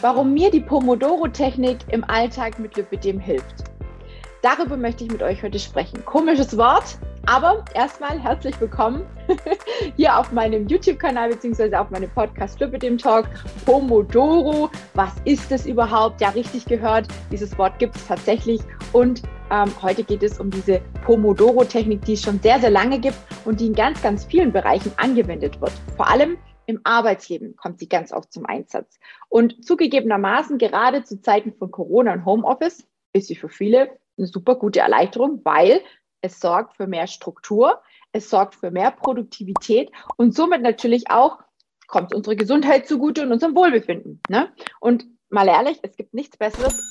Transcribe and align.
warum 0.00 0.32
mir 0.32 0.50
die 0.50 0.60
Pomodoro-Technik 0.60 1.78
im 1.90 2.04
Alltag 2.04 2.58
mit 2.58 2.76
Lipidem 2.76 3.18
hilft. 3.18 3.64
Darüber 4.42 4.76
möchte 4.76 5.04
ich 5.04 5.10
mit 5.10 5.22
euch 5.22 5.42
heute 5.42 5.58
sprechen. 5.58 6.04
Komisches 6.04 6.56
Wort, 6.56 6.98
aber 7.26 7.64
erstmal 7.74 8.20
herzlich 8.20 8.58
willkommen 8.60 9.04
hier 9.96 10.16
auf 10.16 10.30
meinem 10.30 10.68
YouTube-Kanal 10.68 11.30
bzw. 11.30 11.74
auf 11.74 11.90
meinem 11.90 12.08
Podcast 12.10 12.60
Lipidem 12.60 12.96
Talk. 12.96 13.26
Pomodoro, 13.66 14.70
was 14.94 15.12
ist 15.24 15.50
es 15.50 15.66
überhaupt? 15.66 16.20
Ja, 16.20 16.28
richtig 16.28 16.66
gehört, 16.66 17.08
dieses 17.32 17.58
Wort 17.58 17.78
gibt 17.80 17.96
es 17.96 18.06
tatsächlich 18.06 18.60
und 18.92 19.22
ähm, 19.50 19.70
heute 19.82 20.04
geht 20.04 20.22
es 20.22 20.38
um 20.38 20.50
diese 20.50 20.80
Pomodoro-Technik, 21.04 22.04
die 22.04 22.12
es 22.12 22.22
schon 22.22 22.38
sehr, 22.40 22.60
sehr 22.60 22.70
lange 22.70 23.00
gibt 23.00 23.16
und 23.44 23.58
die 23.58 23.66
in 23.66 23.74
ganz, 23.74 24.00
ganz 24.00 24.24
vielen 24.24 24.52
Bereichen 24.52 24.92
angewendet 24.96 25.60
wird. 25.60 25.72
Vor 25.96 26.08
allem 26.08 26.36
im 26.68 26.82
Arbeitsleben 26.84 27.56
kommt 27.56 27.78
sie 27.78 27.88
ganz 27.88 28.12
oft 28.12 28.30
zum 28.30 28.44
Einsatz. 28.44 29.00
Und 29.30 29.64
zugegebenermaßen, 29.64 30.58
gerade 30.58 31.02
zu 31.02 31.20
Zeiten 31.22 31.54
von 31.54 31.70
Corona 31.70 32.12
und 32.12 32.26
Homeoffice, 32.26 32.86
ist 33.14 33.28
sie 33.28 33.36
für 33.36 33.48
viele 33.48 33.98
eine 34.18 34.26
super 34.26 34.54
gute 34.56 34.80
Erleichterung, 34.80 35.40
weil 35.44 35.80
es 36.20 36.40
sorgt 36.40 36.76
für 36.76 36.86
mehr 36.86 37.06
Struktur, 37.06 37.80
es 38.12 38.28
sorgt 38.28 38.54
für 38.54 38.70
mehr 38.70 38.90
Produktivität 38.90 39.90
und 40.16 40.34
somit 40.34 40.60
natürlich 40.60 41.10
auch 41.10 41.38
kommt 41.86 42.14
unsere 42.14 42.36
Gesundheit 42.36 42.86
zugute 42.86 43.22
und 43.22 43.32
unserem 43.32 43.56
Wohlbefinden. 43.56 44.20
Ne? 44.28 44.52
Und 44.78 45.06
mal 45.30 45.48
ehrlich, 45.48 45.78
es 45.80 45.96
gibt 45.96 46.12
nichts 46.12 46.36
Besseres 46.36 46.82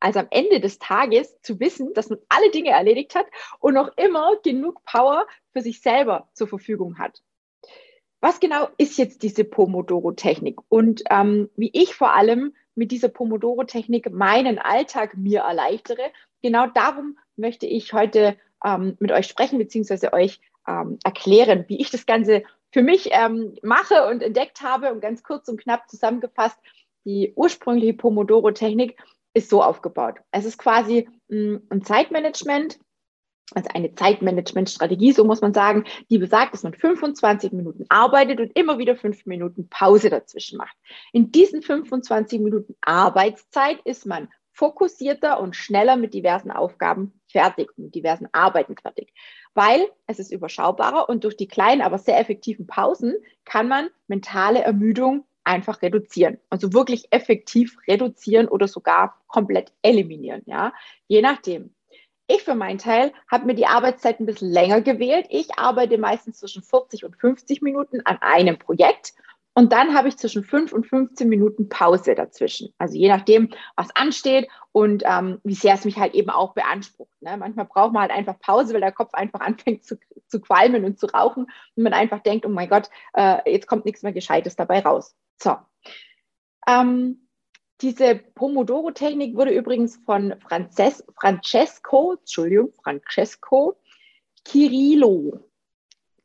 als 0.00 0.16
am 0.16 0.28
Ende 0.30 0.60
des 0.60 0.78
Tages 0.78 1.38
zu 1.42 1.60
wissen, 1.60 1.92
dass 1.92 2.08
man 2.08 2.20
alle 2.30 2.50
Dinge 2.52 2.70
erledigt 2.70 3.14
hat 3.14 3.26
und 3.58 3.74
noch 3.74 3.90
immer 3.98 4.36
genug 4.42 4.82
Power 4.86 5.26
für 5.52 5.60
sich 5.60 5.82
selber 5.82 6.30
zur 6.32 6.48
Verfügung 6.48 6.98
hat 6.98 7.20
was 8.20 8.40
genau 8.40 8.68
ist 8.76 8.98
jetzt 8.98 9.22
diese 9.22 9.44
Pomodoro-Technik 9.44 10.58
und 10.68 11.02
ähm, 11.10 11.48
wie 11.56 11.70
ich 11.72 11.94
vor 11.94 12.14
allem 12.14 12.54
mit 12.74 12.92
dieser 12.92 13.08
Pomodoro-Technik 13.08 14.10
meinen 14.12 14.58
Alltag 14.58 15.16
mir 15.16 15.40
erleichtere. 15.40 16.02
Genau 16.42 16.66
darum 16.66 17.18
möchte 17.36 17.66
ich 17.66 17.92
heute 17.92 18.36
ähm, 18.64 18.96
mit 19.00 19.12
euch 19.12 19.26
sprechen, 19.26 19.58
beziehungsweise 19.58 20.12
euch 20.12 20.40
ähm, 20.68 20.98
erklären, 21.04 21.64
wie 21.68 21.80
ich 21.80 21.90
das 21.90 22.06
Ganze 22.06 22.42
für 22.72 22.82
mich 22.82 23.08
ähm, 23.12 23.54
mache 23.62 24.06
und 24.06 24.22
entdeckt 24.22 24.62
habe. 24.62 24.92
Und 24.92 25.00
ganz 25.00 25.22
kurz 25.22 25.48
und 25.48 25.60
knapp 25.60 25.88
zusammengefasst, 25.88 26.58
die 27.04 27.32
ursprüngliche 27.34 27.94
Pomodoro-Technik 27.94 28.96
ist 29.34 29.50
so 29.50 29.62
aufgebaut. 29.62 30.16
Es 30.30 30.44
ist 30.44 30.58
quasi 30.58 31.08
mh, 31.28 31.38
mm, 31.38 31.62
ein 31.70 31.82
Zeitmanagement, 31.82 32.78
also 33.54 33.68
eine 33.74 33.94
Zeitmanagement-Strategie, 33.94 35.12
so 35.12 35.24
muss 35.24 35.40
man 35.40 35.54
sagen, 35.54 35.84
die 36.10 36.18
besagt, 36.18 36.54
dass 36.54 36.62
man 36.62 36.74
25 36.74 37.52
Minuten 37.52 37.84
arbeitet 37.88 38.40
und 38.40 38.56
immer 38.56 38.78
wieder 38.78 38.96
fünf 38.96 39.26
Minuten 39.26 39.68
Pause 39.68 40.10
dazwischen 40.10 40.58
macht. 40.58 40.76
In 41.12 41.32
diesen 41.32 41.62
25 41.62 42.40
Minuten 42.40 42.74
Arbeitszeit 42.80 43.80
ist 43.84 44.06
man 44.06 44.28
fokussierter 44.52 45.40
und 45.40 45.56
schneller 45.56 45.96
mit 45.96 46.12
diversen 46.12 46.50
Aufgaben 46.50 47.18
fertig, 47.26 47.70
mit 47.76 47.94
diversen 47.94 48.28
Arbeiten 48.32 48.76
fertig, 48.76 49.14
weil 49.54 49.88
es 50.06 50.18
ist 50.18 50.32
überschaubarer 50.32 51.08
und 51.08 51.24
durch 51.24 51.36
die 51.36 51.48
kleinen, 51.48 51.80
aber 51.80 51.98
sehr 51.98 52.18
effektiven 52.18 52.66
Pausen 52.66 53.14
kann 53.44 53.68
man 53.68 53.88
mentale 54.06 54.62
Ermüdung 54.62 55.24
einfach 55.44 55.80
reduzieren. 55.82 56.38
Also 56.50 56.72
wirklich 56.72 57.08
effektiv 57.10 57.78
reduzieren 57.88 58.48
oder 58.48 58.68
sogar 58.68 59.20
komplett 59.28 59.72
eliminieren, 59.82 60.42
ja, 60.46 60.72
je 61.08 61.22
nachdem. 61.22 61.74
Ich 62.30 62.44
für 62.44 62.54
meinen 62.54 62.78
Teil 62.78 63.12
habe 63.28 63.46
mir 63.46 63.54
die 63.54 63.66
Arbeitszeit 63.66 64.20
ein 64.20 64.26
bisschen 64.26 64.52
länger 64.52 64.82
gewählt. 64.82 65.26
Ich 65.30 65.58
arbeite 65.58 65.98
meistens 65.98 66.38
zwischen 66.38 66.62
40 66.62 67.04
und 67.04 67.16
50 67.16 67.60
Minuten 67.60 68.02
an 68.04 68.18
einem 68.20 68.56
Projekt. 68.56 69.14
Und 69.52 69.72
dann 69.72 69.94
habe 69.94 70.06
ich 70.06 70.16
zwischen 70.16 70.44
5 70.44 70.72
und 70.72 70.86
15 70.86 71.28
Minuten 71.28 71.68
Pause 71.68 72.14
dazwischen. 72.14 72.72
Also 72.78 72.96
je 72.96 73.08
nachdem, 73.08 73.50
was 73.74 73.94
ansteht 73.96 74.48
und 74.70 75.02
ähm, 75.04 75.40
wie 75.42 75.54
sehr 75.54 75.74
es 75.74 75.84
mich 75.84 75.98
halt 75.98 76.14
eben 76.14 76.30
auch 76.30 76.54
beansprucht. 76.54 77.20
Ne? 77.20 77.36
Manchmal 77.36 77.66
braucht 77.66 77.92
man 77.92 78.02
halt 78.02 78.12
einfach 78.12 78.38
Pause, 78.38 78.74
weil 78.74 78.80
der 78.80 78.92
Kopf 78.92 79.12
einfach 79.12 79.40
anfängt 79.40 79.84
zu, 79.84 79.98
zu 80.28 80.40
qualmen 80.40 80.84
und 80.84 81.00
zu 81.00 81.06
rauchen 81.06 81.50
und 81.74 81.82
man 81.82 81.94
einfach 81.94 82.20
denkt, 82.20 82.46
oh 82.46 82.48
mein 82.48 82.68
Gott, 82.68 82.90
äh, 83.14 83.50
jetzt 83.50 83.66
kommt 83.66 83.86
nichts 83.86 84.04
mehr 84.04 84.12
Gescheites 84.12 84.54
dabei 84.54 84.80
raus. 84.80 85.16
So. 85.42 85.56
Ähm, 86.68 87.26
diese 87.80 88.16
Pomodoro-Technik 88.16 89.36
wurde 89.36 89.52
übrigens 89.52 89.96
von 90.04 90.34
Frances 90.40 91.04
Francesco, 91.18 92.16
Entschuldigung, 92.18 92.72
Francesco 92.82 93.76
Kirillo, 94.44 95.40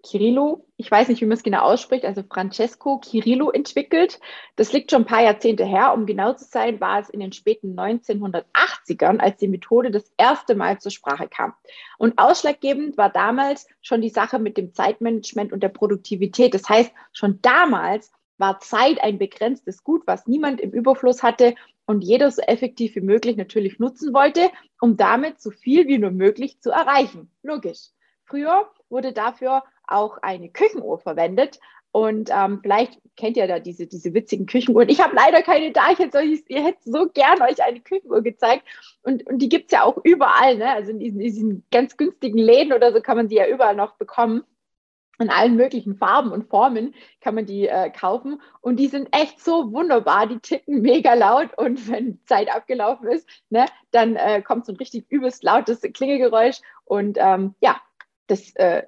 Kirillo, 0.06 0.68
ich 0.78 0.90
weiß 0.92 1.08
nicht, 1.08 1.22
wie 1.22 1.26
man 1.26 1.38
es 1.38 1.44
genau 1.44 1.62
ausspricht, 1.62 2.06
also 2.06 2.22
Francesco 2.22 3.00
Kirillo 3.00 3.50
entwickelt. 3.50 4.20
Das 4.56 4.72
liegt 4.72 4.92
schon 4.92 5.02
ein 5.02 5.08
paar 5.08 5.24
Jahrzehnte 5.24 5.66
her. 5.66 5.94
Um 5.94 6.06
genau 6.06 6.34
zu 6.34 6.46
sein, 6.46 6.80
war 6.80 7.00
es 7.00 7.10
in 7.10 7.20
den 7.20 7.32
späten 7.32 7.78
1980ern, 7.78 9.18
als 9.18 9.38
die 9.38 9.48
Methode 9.48 9.90
das 9.90 10.12
erste 10.18 10.54
Mal 10.54 10.80
zur 10.80 10.92
Sprache 10.92 11.28
kam. 11.28 11.54
Und 11.98 12.20
ausschlaggebend 12.20 12.98
war 12.98 13.10
damals 13.10 13.68
schon 13.82 14.02
die 14.02 14.10
Sache 14.10 14.38
mit 14.38 14.58
dem 14.58 14.74
Zeitmanagement 14.74 15.52
und 15.52 15.64
der 15.64 15.70
Produktivität. 15.70 16.54
Das 16.54 16.70
heißt, 16.70 16.92
schon 17.12 17.42
damals 17.42 18.12
war 18.38 18.60
Zeit 18.60 19.02
ein 19.02 19.18
begrenztes 19.18 19.84
Gut, 19.84 20.04
was 20.06 20.28
niemand 20.28 20.62
im 20.62 20.72
Überfluss 20.72 21.24
hatte 21.24 21.56
und 21.86 22.04
jeder 22.04 22.32
so 22.32 22.42
effektiv 22.42 22.96
wie 22.96 23.02
möglich 23.02 23.38
natürlich 23.38 23.80
nutzen 23.80 24.14
wollte, 24.14 24.50
um 24.82 24.98
damit 24.98 25.42
so 25.42 25.52
viel 25.52 25.88
wie 25.88 25.98
nur 25.98 26.12
möglich 26.12 26.60
zu 26.60 26.72
erreichen. 26.72 27.30
Logisch. 27.44 27.90
Früher 28.26 28.70
wurde 28.90 29.14
dafür 29.14 29.64
auch 29.88 30.18
eine 30.22 30.50
Küchenuhr 30.50 31.00
verwendet. 31.00 31.60
Und 31.92 32.30
ähm, 32.30 32.60
vielleicht 32.62 33.00
kennt 33.16 33.38
ihr 33.38 33.48
da 33.48 33.60
diese, 33.60 33.88
diese 33.88 34.14
witzigen 34.14 34.48
Küchenuhren. 34.48 34.90
Ich 34.90 35.02
habe 35.02 35.16
leider 35.16 35.42
keine 35.44 35.72
da. 35.72 35.92
Ich 35.94 36.00
hätte 36.00 36.18
euch, 36.18 36.44
ihr 36.50 36.62
hättet 36.62 36.84
so 36.84 37.08
gern 37.08 37.42
euch 37.42 37.64
eine 37.64 37.80
Küchenuhr 37.80 38.22
gezeigt. 38.22 38.66
Und, 39.04 39.26
und 39.28 39.38
die 39.38 39.48
gibt 39.48 39.68
es 39.68 39.78
ja 39.78 39.84
auch 39.84 39.98
überall. 40.04 40.58
Ne? 40.58 40.70
Also 40.70 40.92
in 40.92 41.00
diesen, 41.00 41.20
diesen 41.20 41.64
ganz 41.72 41.96
günstigen 41.96 42.38
Läden 42.38 42.74
oder 42.74 42.92
so 42.92 43.00
kann 43.00 43.16
man 43.16 43.30
sie 43.30 43.36
ja 43.36 43.48
überall 43.48 43.78
noch 43.78 43.96
bekommen 43.96 44.44
in 45.20 45.30
allen 45.30 45.56
möglichen 45.56 45.96
Farben 45.96 46.32
und 46.32 46.50
Formen 46.50 46.94
kann 47.22 47.36
man 47.36 47.46
die 47.46 47.68
äh, 47.68 47.90
kaufen. 47.90 48.42
Und 48.62 48.78
die 48.78 48.88
sind 48.88 49.10
echt 49.12 49.44
so 49.44 49.72
wunderbar, 49.72 50.28
die 50.28 50.40
ticken 50.40 50.82
mega 50.82 51.14
laut. 51.14 51.58
Und 51.58 51.88
wenn 51.92 52.20
Zeit 52.26 52.54
abgelaufen 52.54 53.08
ist, 53.08 53.28
ne, 53.50 53.66
dann 53.92 54.16
äh, 54.16 54.42
kommt 54.42 54.66
so 54.66 54.74
ein 54.74 54.78
richtig 54.78 55.06
übelst 55.10 55.44
lautes 55.44 55.82
Klingelgeräusch. 55.82 56.60
Und 56.84 57.18
ähm, 57.20 57.56
ja, 57.60 57.80
das 58.28 58.56
äh, 58.56 58.84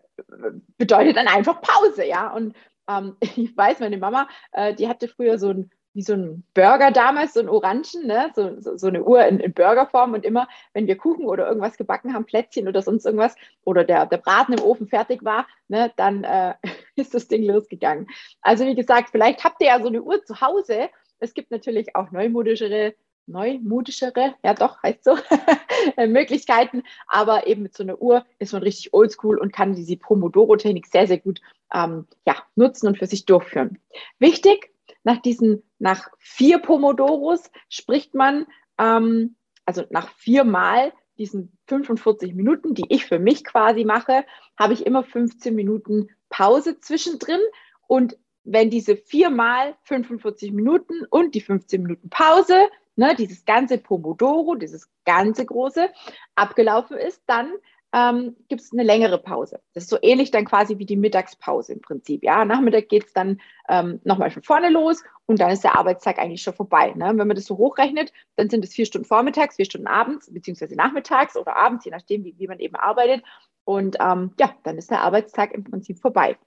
bedeutet 0.78 1.18
dann 1.18 1.28
einfach 1.28 1.62
Pause, 1.62 2.06
ja. 2.06 2.32
Und 2.34 2.56
ähm, 2.88 3.18
ich 3.22 3.56
weiß, 3.56 3.80
meine 3.80 3.98
Mama, 3.98 4.28
äh, 4.52 4.74
die 4.74 4.88
hatte 4.88 5.08
früher 5.08 5.38
so 5.38 5.50
ein 5.50 5.72
wie 5.98 6.04
so 6.04 6.14
ein 6.14 6.44
Burger 6.54 6.92
damals, 6.92 7.34
so 7.34 7.40
ein 7.40 7.50
Orangen, 7.50 8.06
ne? 8.06 8.32
so, 8.36 8.62
so, 8.62 8.78
so 8.78 8.86
eine 8.86 9.04
Uhr 9.04 9.26
in, 9.26 9.40
in, 9.40 9.52
Burgerform. 9.52 10.14
Und 10.14 10.26
immer, 10.26 10.48
wenn 10.74 10.86
wir 10.86 10.96
Kuchen 10.96 11.26
oder 11.26 11.48
irgendwas 11.48 11.76
gebacken 11.76 12.14
haben, 12.14 12.24
Plätzchen 12.24 12.68
oder 12.68 12.84
sonst 12.84 13.08
irgendwas, 13.08 13.36
oder 13.64 13.84
der, 13.84 14.06
der 14.06 14.18
Braten 14.18 14.54
im 14.54 14.62
Ofen 14.62 14.88
fertig 14.88 15.26
war, 15.26 15.48
ne? 15.70 15.92
dann 15.96 16.24
äh, 16.24 16.54
ist 16.96 17.16
das 17.16 17.28
Ding 17.28 17.42
losgegangen. 17.42 18.06
Also 18.42 18.68
wie 18.68 18.76
gesagt, 18.76 19.10
vielleicht 19.10 19.44
habt 19.44 19.60
ihr 19.60 19.70
ja 19.70 19.82
so 19.82 19.88
eine 19.88 20.04
Uhr 20.04 20.24
zu 20.24 20.40
Hause. 20.40 20.90
Es 21.18 21.34
gibt 21.34 21.50
natürlich 21.50 21.96
auch 21.96 22.12
neumodischere 22.12 22.94
neumodischere, 23.30 24.36
ja 24.42 24.54
doch, 24.54 24.82
heißt 24.84 25.04
so, 25.04 25.18
Möglichkeiten. 25.98 26.84
Aber 27.08 27.48
eben 27.48 27.64
mit 27.64 27.76
so 27.76 27.84
einer 27.84 28.02
Uhr 28.02 28.24
ist 28.40 28.54
man 28.54 28.62
richtig 28.62 28.94
oldschool 28.94 29.38
und 29.38 29.52
kann 29.52 29.76
diese 29.76 29.98
Pomodoro-Technik 29.98 30.86
sehr, 30.86 31.08
sehr 31.08 31.18
gut 31.18 31.42
ähm, 31.74 32.08
ja, 32.26 32.36
nutzen 32.56 32.88
und 32.88 32.98
für 32.98 33.08
sich 33.08 33.26
durchführen. 33.26 33.80
Wichtig, 34.20 34.72
nach 35.08 35.22
diesen, 35.22 35.64
nach 35.80 36.10
vier 36.20 36.60
Pomodoros 36.60 37.50
spricht 37.70 38.14
man, 38.14 38.46
ähm, 38.78 39.38
also 39.66 39.84
nach 39.90 40.10
viermal 40.10 40.92
diesen 41.18 41.58
45 41.68 42.36
Minuten, 42.36 42.74
die 42.74 42.84
ich 42.90 43.06
für 43.06 43.18
mich 43.18 43.46
quasi 43.46 43.86
mache, 43.86 44.26
habe 44.60 44.74
ich 44.74 44.86
immer 44.86 45.04
15 45.04 45.56
Minuten 45.56 46.10
Pause 46.28 46.82
zwischendrin. 46.82 47.40
Und 47.88 48.18
wenn 48.44 48.70
diese 48.70 48.98
viermal 48.98 49.78
45 49.84 50.52
Minuten 50.52 51.06
und 51.10 51.36
die 51.36 51.42
15 51.42 51.84
Minuten 51.84 52.10
Pause, 52.10 52.68
ne, 52.98 53.16
dieses 53.18 53.46
ganze 53.46 53.78
Pomodoro, 53.78 54.56
dieses 54.56 54.90
ganze 55.06 55.46
große, 55.46 55.88
abgelaufen 56.36 56.98
ist, 56.98 57.24
dann 57.28 57.50
ähm, 57.98 58.36
gibt 58.48 58.62
es 58.62 58.72
eine 58.72 58.84
längere 58.84 59.18
Pause. 59.18 59.60
Das 59.74 59.86
ist 59.86 59.90
so 59.90 59.98
ähnlich 60.02 60.30
dann 60.30 60.46
quasi 60.46 60.78
wie 60.78 60.86
die 60.86 60.98
Mittagspause 60.98 61.74
im 61.74 61.82
Prinzip. 61.82 62.24
Ja, 62.24 62.46
Nachmittag 62.46 62.90
geht 62.90 63.06
es 63.06 63.14
dann 63.14 63.42
ähm, 63.70 64.00
nochmal 64.04 64.30
von 64.30 64.44
vorne 64.44 64.70
los 64.70 65.04
und 65.26 65.40
dann 65.40 65.52
ist 65.52 65.64
der 65.64 65.78
Arbeitstag 65.78 66.20
eigentlich 66.20 66.42
schon 66.42 66.54
vorbei. 66.54 66.94
Ne? 66.96 67.06
Wenn 67.06 67.28
man 67.28 67.36
das 67.36 67.46
so 67.46 67.58
hochrechnet, 67.58 68.14
dann 68.36 68.50
sind 68.50 68.64
es 68.64 68.74
vier 68.74 68.86
Stunden 68.86 69.08
vormittags, 69.08 69.56
vier 69.56 69.66
Stunden 69.66 69.88
abends, 69.88 70.32
beziehungsweise 70.32 70.76
nachmittags 70.76 71.36
oder 71.36 71.56
abends, 71.56 71.86
je 71.86 71.92
nachdem, 71.92 72.24
wie, 72.24 72.36
wie 72.38 72.48
man 72.48 72.60
eben 72.60 72.76
arbeitet. 72.76 73.24
Und 73.64 73.98
ähm, 74.00 74.34
ja, 74.40 74.54
dann 74.64 74.78
ist 74.78 74.92
der 74.92 75.02
Arbeitstag 75.02 75.54
im 75.54 75.64
Prinzip 75.64 76.00
vorbei. 76.00 76.38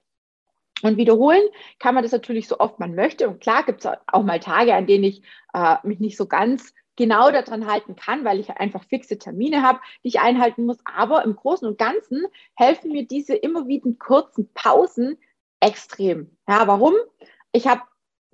Und 0.83 0.97
wiederholen 0.97 1.43
kann 1.79 1.93
man 1.93 2.03
das 2.03 2.11
natürlich 2.11 2.47
so 2.47 2.59
oft 2.59 2.79
man 2.79 2.95
möchte. 2.95 3.27
Und 3.29 3.41
klar 3.41 3.63
gibt 3.63 3.85
es 3.85 3.91
auch 4.07 4.23
mal 4.23 4.39
Tage, 4.39 4.73
an 4.73 4.87
denen 4.87 5.03
ich 5.03 5.21
äh, 5.53 5.75
mich 5.83 5.99
nicht 5.99 6.17
so 6.17 6.25
ganz 6.25 6.73
genau 7.01 7.31
daran 7.31 7.65
halten 7.65 7.95
kann, 7.95 8.23
weil 8.23 8.39
ich 8.39 8.51
einfach 8.51 8.83
fixe 8.83 9.17
Termine 9.17 9.63
habe, 9.63 9.79
die 10.03 10.09
ich 10.09 10.19
einhalten 10.19 10.65
muss. 10.65 10.77
Aber 10.85 11.23
im 11.23 11.35
Großen 11.35 11.67
und 11.67 11.79
Ganzen 11.79 12.25
helfen 12.55 12.91
mir 12.91 13.07
diese 13.07 13.33
immer 13.33 13.67
wieder 13.67 13.89
kurzen 13.97 14.49
Pausen 14.53 15.17
extrem. 15.59 16.37
Ja, 16.47 16.67
warum? 16.67 16.93
Ich 17.53 17.67
habe 17.67 17.81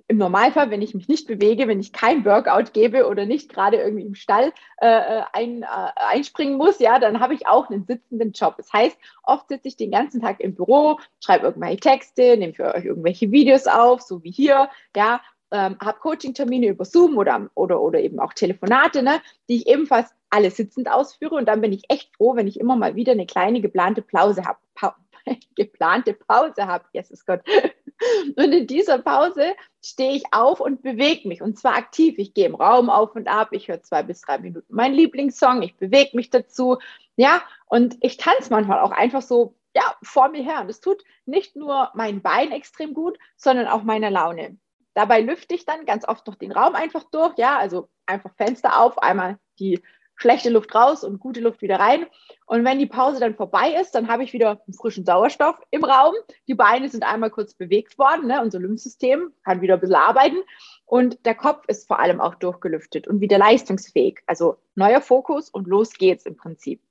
im 0.06 0.18
Normalfall, 0.18 0.70
wenn 0.70 0.82
ich 0.82 0.94
mich 0.94 1.08
nicht 1.08 1.26
bewege, 1.26 1.66
wenn 1.66 1.80
ich 1.80 1.92
kein 1.92 2.24
Workout 2.26 2.74
gebe 2.74 3.06
oder 3.06 3.24
nicht 3.26 3.50
gerade 3.50 3.78
irgendwie 3.78 4.04
im 4.04 4.14
Stall 4.14 4.52
äh, 4.80 4.86
äh, 4.86 5.22
ein, 5.32 5.62
äh, 5.62 5.66
einspringen 5.96 6.56
muss, 6.56 6.78
ja, 6.78 6.98
dann 6.98 7.20
habe 7.20 7.34
ich 7.34 7.46
auch 7.46 7.68
einen 7.68 7.84
sitzenden 7.84 8.32
Job. 8.32 8.56
Das 8.56 8.72
heißt, 8.72 8.98
oft 9.22 9.48
sitze 9.48 9.68
ich 9.68 9.76
den 9.76 9.90
ganzen 9.90 10.20
Tag 10.20 10.40
im 10.40 10.54
Büro, 10.54 10.98
schreibe 11.20 11.46
irgendwelche 11.46 11.80
Texte, 11.80 12.36
nehme 12.36 12.54
für 12.54 12.74
euch 12.74 12.86
irgendwelche 12.86 13.30
Videos 13.30 13.66
auf, 13.66 14.00
so 14.00 14.22
wie 14.24 14.30
hier, 14.30 14.70
ja, 14.96 15.20
ähm, 15.50 15.76
habe 15.80 15.98
Coaching-Termine 16.00 16.68
über 16.68 16.84
Zoom 16.84 17.16
oder, 17.16 17.48
oder, 17.54 17.80
oder 17.80 18.00
eben 18.00 18.20
auch 18.20 18.32
Telefonate, 18.34 19.02
ne, 19.02 19.20
die 19.48 19.56
ich 19.56 19.66
ebenfalls 19.66 20.10
alle 20.30 20.50
sitzend 20.50 20.90
ausführe. 20.90 21.34
Und 21.34 21.46
dann 21.46 21.60
bin 21.60 21.72
ich 21.72 21.84
echt 21.88 22.14
froh, 22.16 22.36
wenn 22.36 22.46
ich 22.46 22.60
immer 22.60 22.76
mal 22.76 22.94
wieder 22.94 23.12
eine 23.12 23.26
kleine 23.26 23.60
geplante 23.60 24.02
Pause 24.02 24.44
habe. 24.44 24.58
Pa 24.74 24.96
geplante 25.56 26.14
Pause 26.14 26.66
habe, 26.66 26.84
Jesus 26.92 27.24
Gott. 27.26 27.40
Und 28.36 28.52
in 28.52 28.66
dieser 28.66 28.98
Pause 28.98 29.54
stehe 29.84 30.12
ich 30.12 30.22
auf 30.30 30.60
und 30.60 30.82
bewege 30.82 31.26
mich 31.26 31.42
und 31.42 31.58
zwar 31.58 31.74
aktiv. 31.74 32.14
Ich 32.18 32.32
gehe 32.32 32.46
im 32.46 32.54
Raum 32.54 32.90
auf 32.90 33.16
und 33.16 33.26
ab, 33.26 33.48
ich 33.50 33.66
höre 33.66 33.82
zwei 33.82 34.04
bis 34.04 34.20
drei 34.20 34.38
Minuten 34.38 34.72
meinen 34.72 34.94
Lieblingssong, 34.94 35.62
ich 35.62 35.76
bewege 35.76 36.16
mich 36.16 36.30
dazu, 36.30 36.78
ja, 37.16 37.42
und 37.66 37.96
ich 38.00 38.16
tanze 38.16 38.50
manchmal 38.50 38.78
auch 38.78 38.92
einfach 38.92 39.22
so, 39.22 39.56
ja, 39.74 39.82
vor 40.02 40.28
mir 40.28 40.42
her. 40.42 40.60
Und 40.60 40.70
es 40.70 40.80
tut 40.80 41.02
nicht 41.26 41.56
nur 41.56 41.90
mein 41.94 42.22
Bein 42.22 42.52
extrem 42.52 42.94
gut, 42.94 43.18
sondern 43.36 43.66
auch 43.66 43.82
meiner 43.82 44.10
Laune. 44.10 44.56
Dabei 44.98 45.20
lüfte 45.20 45.54
ich 45.54 45.64
dann 45.64 45.86
ganz 45.86 46.08
oft 46.08 46.26
noch 46.26 46.34
den 46.34 46.50
Raum 46.50 46.74
einfach 46.74 47.04
durch, 47.04 47.38
ja, 47.38 47.56
also 47.56 47.88
einfach 48.04 48.34
Fenster 48.34 48.80
auf, 48.80 48.98
einmal 48.98 49.38
die 49.60 49.80
schlechte 50.16 50.50
Luft 50.50 50.74
raus 50.74 51.04
und 51.04 51.20
gute 51.20 51.38
Luft 51.38 51.62
wieder 51.62 51.78
rein. 51.78 52.04
Und 52.46 52.64
wenn 52.64 52.80
die 52.80 52.86
Pause 52.86 53.20
dann 53.20 53.36
vorbei 53.36 53.76
ist, 53.80 53.92
dann 53.94 54.08
habe 54.08 54.24
ich 54.24 54.32
wieder 54.32 54.60
frischen 54.76 55.04
Sauerstoff 55.04 55.54
im 55.70 55.84
Raum. 55.84 56.14
Die 56.48 56.56
Beine 56.56 56.88
sind 56.88 57.04
einmal 57.04 57.30
kurz 57.30 57.54
bewegt 57.54 57.96
worden, 57.96 58.26
ne? 58.26 58.42
unser 58.42 58.58
Lymphsystem 58.58 59.32
kann 59.44 59.60
wieder 59.60 59.74
ein 59.74 59.80
bisschen 59.80 59.94
arbeiten. 59.94 60.38
Und 60.84 61.24
der 61.24 61.36
Kopf 61.36 61.64
ist 61.68 61.86
vor 61.86 62.00
allem 62.00 62.20
auch 62.20 62.34
durchgelüftet 62.34 63.06
und 63.06 63.20
wieder 63.20 63.38
leistungsfähig. 63.38 64.22
Also 64.26 64.56
neuer 64.74 65.00
Fokus 65.00 65.48
und 65.48 65.68
los 65.68 65.92
geht's 65.92 66.26
im 66.26 66.36
Prinzip. 66.36 66.82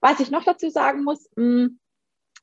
Was 0.00 0.18
ich 0.18 0.32
noch 0.32 0.42
dazu 0.42 0.70
sagen 0.70 1.04
muss, 1.04 1.30
mh, 1.36 1.44
hm, 1.44 1.78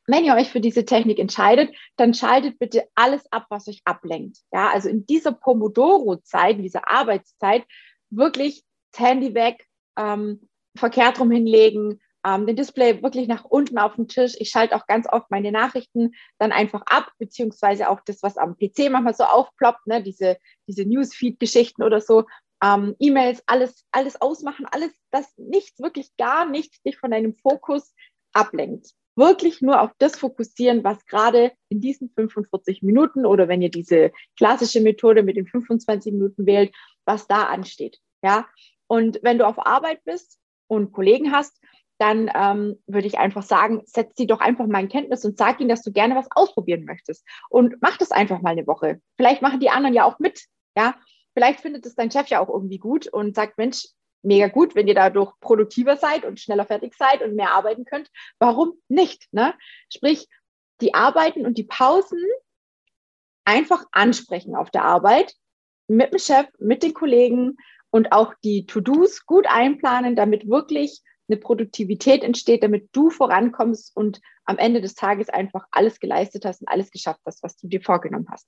wenn 0.07 0.23
ihr 0.23 0.35
euch 0.35 0.49
für 0.49 0.61
diese 0.61 0.85
Technik 0.85 1.19
entscheidet, 1.19 1.75
dann 1.95 2.13
schaltet 2.13 2.59
bitte 2.59 2.87
alles 2.95 3.31
ab, 3.31 3.45
was 3.49 3.67
euch 3.67 3.81
ablenkt. 3.85 4.39
Ja, 4.51 4.69
also 4.69 4.89
in 4.89 5.05
dieser 5.05 5.31
Pomodoro-Zeit, 5.31 6.57
in 6.57 6.63
dieser 6.63 6.89
Arbeitszeit, 6.89 7.63
wirklich 8.09 8.63
das 8.91 9.01
Handy 9.01 9.33
weg, 9.33 9.65
ähm, 9.97 10.47
verkehrt 10.77 11.19
rum 11.19 11.31
hinlegen, 11.31 12.01
ähm, 12.25 12.47
den 12.47 12.55
Display 12.55 13.01
wirklich 13.03 13.27
nach 13.27 13.45
unten 13.45 13.77
auf 13.77 13.95
den 13.95 14.07
Tisch. 14.07 14.35
Ich 14.39 14.49
schalte 14.49 14.75
auch 14.75 14.87
ganz 14.87 15.07
oft 15.07 15.29
meine 15.29 15.51
Nachrichten 15.51 16.11
dann 16.39 16.51
einfach 16.51 16.81
ab, 16.85 17.11
beziehungsweise 17.17 17.89
auch 17.89 18.01
das, 18.05 18.23
was 18.23 18.37
am 18.37 18.57
PC 18.57 18.89
manchmal 18.89 19.13
so 19.13 19.23
aufploppt, 19.23 19.85
ne, 19.87 20.01
diese, 20.01 20.37
diese 20.67 20.85
Newsfeed-Geschichten 20.85 21.83
oder 21.83 22.01
so, 22.01 22.25
ähm, 22.63 22.95
E-Mails, 22.99 23.43
alles, 23.45 23.85
alles 23.91 24.19
ausmachen, 24.21 24.65
alles, 24.71 24.91
das 25.11 25.31
nichts, 25.37 25.79
wirklich 25.79 26.15
gar 26.17 26.45
nichts 26.45 26.81
dich 26.81 26.97
von 26.97 27.11
deinem 27.11 27.35
Fokus 27.35 27.93
ablenkt. 28.33 28.91
Wirklich 29.15 29.61
nur 29.61 29.81
auf 29.81 29.91
das 29.97 30.17
fokussieren, 30.17 30.83
was 30.83 31.05
gerade 31.05 31.51
in 31.69 31.81
diesen 31.81 32.09
45 32.09 32.81
Minuten 32.83 33.25
oder 33.25 33.47
wenn 33.47 33.61
ihr 33.61 33.71
diese 33.71 34.11
klassische 34.37 34.81
Methode 34.81 35.23
mit 35.23 35.37
den 35.37 35.47
25 35.47 36.13
Minuten 36.13 36.45
wählt, 36.45 36.73
was 37.05 37.27
da 37.27 37.43
ansteht. 37.43 37.99
Ja, 38.23 38.45
und 38.87 39.19
wenn 39.23 39.37
du 39.37 39.47
auf 39.47 39.65
Arbeit 39.65 40.03
bist 40.03 40.39
und 40.67 40.91
Kollegen 40.91 41.31
hast, 41.31 41.59
dann 41.97 42.29
ähm, 42.35 42.81
würde 42.87 43.07
ich 43.07 43.17
einfach 43.17 43.43
sagen, 43.43 43.81
setz 43.85 44.17
sie 44.17 44.27
doch 44.27 44.41
einfach 44.41 44.67
mal 44.67 44.81
in 44.81 44.89
Kenntnis 44.89 45.23
und 45.23 45.37
sag 45.37 45.59
ihnen, 45.59 45.69
dass 45.69 45.81
du 45.81 45.91
gerne 45.91 46.15
was 46.15 46.27
ausprobieren 46.31 46.83
möchtest. 46.83 47.25
Und 47.49 47.75
mach 47.81 47.97
das 47.97 48.11
einfach 48.11 48.41
mal 48.41 48.51
eine 48.51 48.67
Woche. 48.67 48.99
Vielleicht 49.15 49.41
machen 49.41 49.59
die 49.59 49.69
anderen 49.69 49.95
ja 49.95 50.03
auch 50.03 50.19
mit. 50.19 50.45
Ja, 50.77 50.95
vielleicht 51.33 51.61
findet 51.61 51.85
es 51.85 51.95
dein 51.95 52.11
Chef 52.11 52.27
ja 52.27 52.41
auch 52.41 52.49
irgendwie 52.49 52.79
gut 52.79 53.07
und 53.07 53.35
sagt, 53.35 53.57
Mensch, 53.57 53.87
mega 54.25 54.47
gut, 54.47 54.75
wenn 54.75 54.87
ihr 54.87 54.95
dadurch 54.95 55.31
produktiver 55.39 55.97
seid 55.97 56.25
und 56.25 56.39
schneller 56.39 56.65
fertig 56.65 56.95
seid 56.95 57.21
und 57.21 57.35
mehr 57.35 57.51
arbeiten 57.51 57.85
könnt. 57.85 58.09
Warum 58.39 58.73
nicht? 58.87 59.27
Ne? 59.31 59.53
Sprich, 59.93 60.27
die 60.81 60.93
Arbeiten 60.93 61.45
und 61.45 61.57
die 61.57 61.63
Pausen 61.63 62.19
einfach 63.45 63.85
ansprechen 63.91 64.55
auf 64.55 64.71
der 64.71 64.83
Arbeit 64.83 65.33
mit 65.87 66.11
dem 66.11 66.19
Chef, 66.19 66.47
mit 66.59 66.83
den 66.83 66.93
Kollegen 66.93 67.57
und 67.91 68.11
auch 68.11 68.33
die 68.43 68.65
To-Dos 68.65 69.25
gut 69.25 69.45
einplanen, 69.47 70.15
damit 70.15 70.49
wirklich 70.49 71.01
eine 71.27 71.37
Produktivität 71.37 72.23
entsteht, 72.23 72.63
damit 72.63 72.89
du 72.91 73.09
vorankommst 73.09 73.95
und 73.95 74.19
am 74.45 74.57
Ende 74.57 74.81
des 74.81 74.93
Tages 74.93 75.29
einfach 75.29 75.65
alles 75.71 75.99
geleistet 75.99 76.45
hast 76.45 76.61
und 76.61 76.67
alles 76.67 76.91
geschafft 76.91 77.21
hast, 77.25 77.41
was 77.41 77.57
du 77.57 77.67
dir 77.67 77.81
vorgenommen 77.81 78.27
hast. 78.29 78.47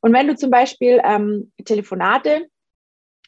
Und 0.00 0.12
wenn 0.12 0.28
du 0.28 0.36
zum 0.36 0.50
Beispiel 0.50 1.00
ähm, 1.02 1.52
Telefonate 1.64 2.46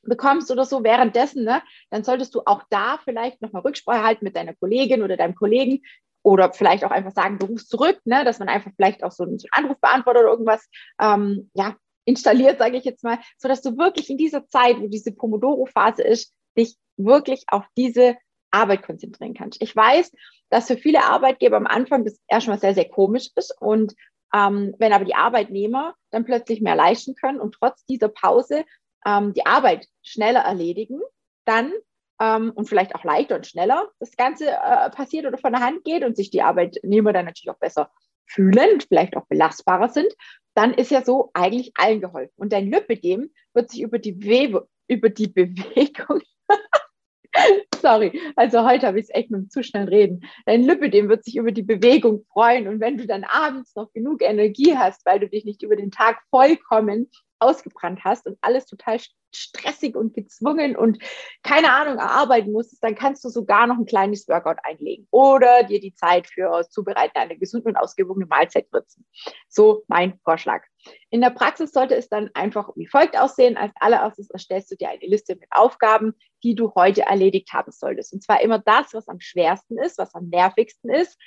bekommst 0.08 0.50
oder 0.50 0.64
so 0.64 0.84
währenddessen, 0.84 1.44
ne, 1.44 1.62
dann 1.90 2.04
solltest 2.04 2.34
du 2.34 2.42
auch 2.46 2.62
da 2.70 2.98
vielleicht 3.04 3.42
nochmal 3.42 3.62
Rücksprache 3.62 4.02
halten 4.02 4.24
mit 4.24 4.36
deiner 4.36 4.54
Kollegin 4.54 5.02
oder 5.02 5.16
deinem 5.16 5.34
Kollegen 5.34 5.82
oder 6.22 6.52
vielleicht 6.52 6.84
auch 6.84 6.90
einfach 6.90 7.12
sagen, 7.12 7.38
du 7.38 7.46
rufst 7.46 7.70
zurück, 7.70 8.00
ne, 8.04 8.24
dass 8.24 8.38
man 8.38 8.48
einfach 8.48 8.72
vielleicht 8.76 9.04
auch 9.04 9.12
so 9.12 9.24
einen, 9.24 9.38
so 9.38 9.46
einen 9.52 9.64
Anruf 9.64 9.80
beantwortet 9.80 10.22
oder 10.22 10.32
irgendwas, 10.32 10.68
ähm, 11.00 11.50
ja, 11.54 11.76
installiert, 12.04 12.58
sage 12.58 12.76
ich 12.76 12.84
jetzt 12.84 13.04
mal, 13.04 13.18
so 13.36 13.48
dass 13.48 13.62
du 13.62 13.76
wirklich 13.76 14.10
in 14.10 14.18
dieser 14.18 14.46
Zeit, 14.48 14.80
wo 14.80 14.86
diese 14.86 15.12
Pomodoro-Phase 15.12 16.02
ist, 16.02 16.32
dich 16.56 16.76
wirklich 16.96 17.44
auf 17.48 17.64
diese 17.76 18.16
Arbeit 18.50 18.82
konzentrieren 18.82 19.34
kannst. 19.34 19.60
Ich 19.62 19.74
weiß, 19.74 20.12
dass 20.50 20.68
für 20.68 20.76
viele 20.76 21.04
Arbeitgeber 21.04 21.56
am 21.56 21.66
Anfang 21.66 22.04
das 22.04 22.18
erstmal 22.28 22.58
sehr, 22.58 22.74
sehr 22.74 22.88
komisch 22.88 23.28
ist 23.34 23.54
und 23.60 23.94
ähm, 24.34 24.74
wenn 24.78 24.92
aber 24.92 25.04
die 25.04 25.14
Arbeitnehmer 25.14 25.94
dann 26.10 26.24
plötzlich 26.24 26.60
mehr 26.60 26.74
leisten 26.74 27.14
können 27.14 27.40
und 27.40 27.54
trotz 27.54 27.84
dieser 27.84 28.08
Pause 28.08 28.64
ähm, 29.06 29.32
die 29.32 29.46
Arbeit 29.46 29.86
schneller 30.02 30.40
erledigen, 30.40 31.00
dann 31.44 31.72
ähm, 32.20 32.52
und 32.54 32.68
vielleicht 32.68 32.94
auch 32.94 33.04
leichter 33.04 33.36
und 33.36 33.46
schneller 33.46 33.90
das 34.00 34.16
Ganze 34.16 34.50
äh, 34.50 34.90
passiert 34.90 35.26
oder 35.26 35.38
von 35.38 35.52
der 35.52 35.62
Hand 35.62 35.84
geht 35.84 36.04
und 36.04 36.16
sich 36.16 36.30
die 36.30 36.42
Arbeitnehmer 36.42 37.12
dann 37.12 37.26
natürlich 37.26 37.50
auch 37.50 37.58
besser 37.58 37.90
fühlen 38.26 38.74
und 38.74 38.84
vielleicht 38.84 39.16
auch 39.16 39.26
belastbarer 39.26 39.88
sind, 39.88 40.12
dann 40.54 40.74
ist 40.74 40.90
ja 40.90 41.04
so 41.04 41.30
eigentlich 41.34 41.72
allen 41.76 42.00
geholfen. 42.00 42.34
Und 42.36 42.52
dein 42.52 42.70
Lipidem 42.70 43.30
wird 43.54 43.70
sich 43.70 43.82
über 43.82 43.98
die, 43.98 44.12
Bewe 44.12 44.66
über 44.88 45.10
die 45.10 45.28
Bewegung, 45.28 46.22
sorry, 47.80 48.18
also 48.34 48.64
heute 48.64 48.86
habe 48.86 48.98
ich 48.98 49.04
es 49.04 49.14
echt 49.14 49.30
mit 49.30 49.42
dem 49.42 49.50
zu 49.50 49.62
schnell 49.62 49.88
reden. 49.88 50.24
Dein 50.46 50.62
Lipidem 50.62 51.08
wird 51.08 51.24
sich 51.24 51.36
über 51.36 51.52
die 51.52 51.62
Bewegung 51.62 52.24
freuen. 52.32 52.66
Und 52.66 52.80
wenn 52.80 52.96
du 52.96 53.06
dann 53.06 53.24
abends 53.24 53.74
noch 53.76 53.92
genug 53.92 54.22
Energie 54.22 54.76
hast, 54.76 55.04
weil 55.06 55.20
du 55.20 55.28
dich 55.28 55.44
nicht 55.44 55.62
über 55.62 55.76
den 55.76 55.90
Tag 55.90 56.18
vollkommen 56.30 57.10
ausgebrannt 57.38 58.04
hast 58.04 58.26
und 58.26 58.38
alles 58.40 58.66
total 58.66 58.98
stressig 59.34 59.96
und 59.96 60.14
gezwungen 60.14 60.76
und 60.76 60.98
keine 61.42 61.72
Ahnung 61.72 61.98
erarbeiten 61.98 62.52
musstest, 62.52 62.82
dann 62.82 62.94
kannst 62.94 63.24
du 63.24 63.28
sogar 63.28 63.66
noch 63.66 63.76
ein 63.76 63.86
kleines 63.86 64.26
Workout 64.28 64.58
einlegen 64.62 65.06
oder 65.10 65.64
dir 65.64 65.80
die 65.80 65.94
Zeit 65.94 66.26
für 66.26 66.66
Zubereiten 66.70 67.18
einer 67.18 67.36
gesunden 67.36 67.70
und 67.70 67.76
ausgewogenen 67.76 68.28
Mahlzeit 68.28 68.72
nutzen. 68.72 69.06
So 69.48 69.84
mein 69.88 70.18
Vorschlag. 70.24 70.62
In 71.10 71.20
der 71.20 71.30
Praxis 71.30 71.72
sollte 71.72 71.96
es 71.96 72.08
dann 72.08 72.30
einfach 72.34 72.70
wie 72.76 72.86
folgt 72.86 73.18
aussehen. 73.18 73.56
Als 73.56 73.72
allererstes 73.76 74.30
erstellst 74.30 74.70
du 74.70 74.76
dir 74.76 74.88
eine 74.88 75.06
Liste 75.06 75.34
mit 75.34 75.48
Aufgaben, 75.50 76.14
die 76.42 76.54
du 76.54 76.72
heute 76.74 77.02
erledigt 77.02 77.52
haben 77.52 77.72
solltest. 77.72 78.12
Und 78.12 78.22
zwar 78.22 78.40
immer 78.40 78.58
das, 78.58 78.94
was 78.94 79.08
am 79.08 79.20
schwersten 79.20 79.78
ist, 79.78 79.98
was 79.98 80.14
am 80.14 80.28
nervigsten 80.28 80.90
ist, 80.90 81.18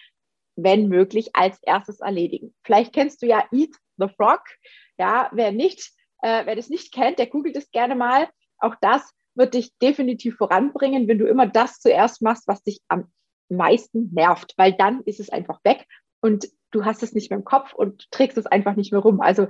wenn 0.55 0.87
möglich, 0.87 1.31
als 1.33 1.59
erstes 1.63 1.99
erledigen. 1.99 2.55
Vielleicht 2.63 2.93
kennst 2.93 3.21
du 3.21 3.27
ja 3.27 3.43
Eat 3.51 3.75
the 3.97 4.07
Frog. 4.15 4.41
Ja, 4.97 5.29
wer 5.33 5.51
nicht, 5.51 5.91
äh, 6.21 6.45
wer 6.45 6.55
das 6.55 6.69
nicht 6.69 6.93
kennt, 6.93 7.19
der 7.19 7.27
googelt 7.27 7.55
es 7.55 7.71
gerne 7.71 7.95
mal. 7.95 8.27
Auch 8.57 8.75
das 8.81 9.09
wird 9.35 9.53
dich 9.53 9.77
definitiv 9.77 10.35
voranbringen, 10.35 11.07
wenn 11.07 11.19
du 11.19 11.27
immer 11.27 11.47
das 11.47 11.79
zuerst 11.79 12.21
machst, 12.21 12.47
was 12.47 12.63
dich 12.63 12.81
am 12.87 13.11
meisten 13.49 14.13
nervt, 14.13 14.53
weil 14.57 14.73
dann 14.73 15.01
ist 15.03 15.19
es 15.19 15.29
einfach 15.29 15.59
weg 15.63 15.85
und 16.21 16.49
du 16.71 16.85
hast 16.85 17.01
es 17.01 17.13
nicht 17.13 17.29
mehr 17.29 17.39
im 17.39 17.45
Kopf 17.45 17.73
und 17.73 18.09
trägst 18.11 18.37
es 18.37 18.45
einfach 18.45 18.75
nicht 18.75 18.91
mehr 18.91 19.01
rum. 19.01 19.21
Also 19.21 19.47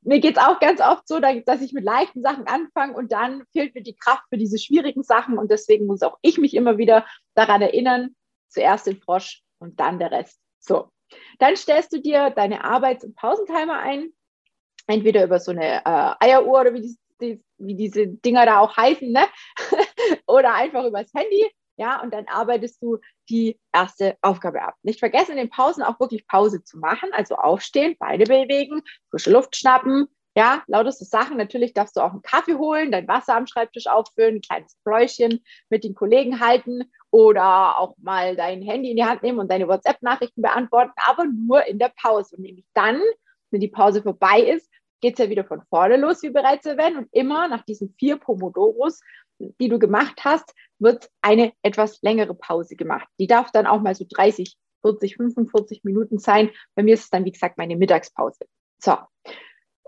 mir 0.00 0.20
geht 0.20 0.36
es 0.36 0.42
auch 0.42 0.58
ganz 0.58 0.80
oft 0.80 1.06
so, 1.06 1.20
dass 1.20 1.60
ich 1.60 1.72
mit 1.72 1.84
leichten 1.84 2.22
Sachen 2.22 2.46
anfange 2.46 2.94
und 2.94 3.12
dann 3.12 3.44
fehlt 3.52 3.74
mir 3.74 3.82
die 3.82 3.96
Kraft 3.96 4.24
für 4.30 4.38
diese 4.38 4.58
schwierigen 4.58 5.02
Sachen 5.02 5.38
und 5.38 5.50
deswegen 5.50 5.86
muss 5.86 6.02
auch 6.02 6.18
ich 6.22 6.38
mich 6.38 6.54
immer 6.54 6.78
wieder 6.78 7.06
daran 7.34 7.62
erinnern, 7.62 8.16
zuerst 8.48 8.86
den 8.86 9.00
Frosch 9.00 9.42
und 9.58 9.78
dann 9.78 9.98
der 9.98 10.10
Rest. 10.10 10.40
So, 10.58 10.88
dann 11.38 11.56
stellst 11.56 11.92
du 11.92 12.00
dir 12.00 12.30
deine 12.30 12.64
Arbeits- 12.64 13.04
und 13.04 13.14
Pausentimer 13.14 13.78
ein, 13.78 14.10
entweder 14.86 15.24
über 15.24 15.40
so 15.40 15.52
eine 15.52 15.84
äh, 15.84 16.14
Eieruhr 16.20 16.60
oder 16.60 16.74
wie, 16.74 16.82
die, 16.82 16.98
die, 17.20 17.44
wie 17.58 17.74
diese 17.74 18.06
Dinger 18.06 18.46
da 18.46 18.60
auch 18.60 18.76
heißen, 18.76 19.10
ne? 19.10 19.24
oder 20.26 20.54
einfach 20.54 20.84
übers 20.84 21.12
Handy. 21.14 21.50
Ja, 21.78 22.00
und 22.00 22.14
dann 22.14 22.26
arbeitest 22.26 22.82
du 22.82 22.98
die 23.28 23.60
erste 23.72 24.16
Aufgabe 24.22 24.62
ab. 24.62 24.76
Nicht 24.82 24.98
vergessen, 24.98 25.32
in 25.32 25.36
den 25.36 25.50
Pausen 25.50 25.82
auch 25.82 26.00
wirklich 26.00 26.26
Pause 26.26 26.64
zu 26.64 26.78
machen, 26.78 27.10
also 27.12 27.36
aufstehen, 27.36 27.96
Beine 27.98 28.24
bewegen, 28.24 28.80
frische 29.10 29.30
Luft 29.30 29.56
schnappen, 29.56 30.08
ja, 30.36 30.62
lauteste 30.68 31.04
Sachen. 31.06 31.38
Natürlich 31.38 31.72
darfst 31.72 31.96
du 31.96 32.00
auch 32.00 32.12
einen 32.12 32.22
Kaffee 32.22 32.54
holen, 32.54 32.92
dein 32.92 33.08
Wasser 33.08 33.36
am 33.36 33.46
Schreibtisch 33.46 33.86
auffüllen, 33.88 34.36
ein 34.36 34.40
kleines 34.42 34.76
Pläuschen 34.84 35.42
mit 35.70 35.82
den 35.82 35.94
Kollegen 35.94 36.40
halten 36.40 36.84
oder 37.10 37.78
auch 37.78 37.96
mal 37.98 38.36
dein 38.36 38.62
Handy 38.62 38.90
in 38.90 38.96
die 38.96 39.04
Hand 39.04 39.22
nehmen 39.22 39.38
und 39.38 39.50
deine 39.50 39.66
WhatsApp-Nachrichten 39.66 40.42
beantworten, 40.42 40.92
aber 41.06 41.24
nur 41.24 41.64
in 41.64 41.78
der 41.78 41.90
Pause. 42.00 42.36
Und 42.36 42.42
nämlich 42.42 42.66
dann, 42.74 43.00
wenn 43.50 43.60
die 43.60 43.68
Pause 43.68 44.02
vorbei 44.02 44.40
ist, 44.40 44.68
geht 45.00 45.14
es 45.14 45.18
ja 45.18 45.30
wieder 45.30 45.44
von 45.44 45.62
vorne 45.68 45.96
los, 45.96 46.22
wie 46.22 46.30
bereits 46.30 46.66
erwähnt. 46.66 46.96
Und 46.96 47.08
immer 47.12 47.48
nach 47.48 47.64
diesen 47.64 47.94
vier 47.98 48.16
Pomodoros, 48.16 49.00
die 49.38 49.68
du 49.68 49.78
gemacht 49.78 50.24
hast, 50.24 50.54
wird 50.78 51.10
eine 51.20 51.52
etwas 51.62 52.00
längere 52.02 52.34
Pause 52.34 52.76
gemacht. 52.76 53.06
Die 53.18 53.26
darf 53.26 53.50
dann 53.52 53.66
auch 53.66 53.80
mal 53.80 53.94
so 53.94 54.06
30, 54.08 54.56
40, 54.82 55.16
45 55.16 55.84
Minuten 55.84 56.18
sein. 56.18 56.50
Bei 56.74 56.82
mir 56.82 56.94
ist 56.94 57.04
es 57.04 57.10
dann, 57.10 57.24
wie 57.24 57.32
gesagt, 57.32 57.58
meine 57.58 57.76
Mittagspause. 57.76 58.46
So. 58.78 58.96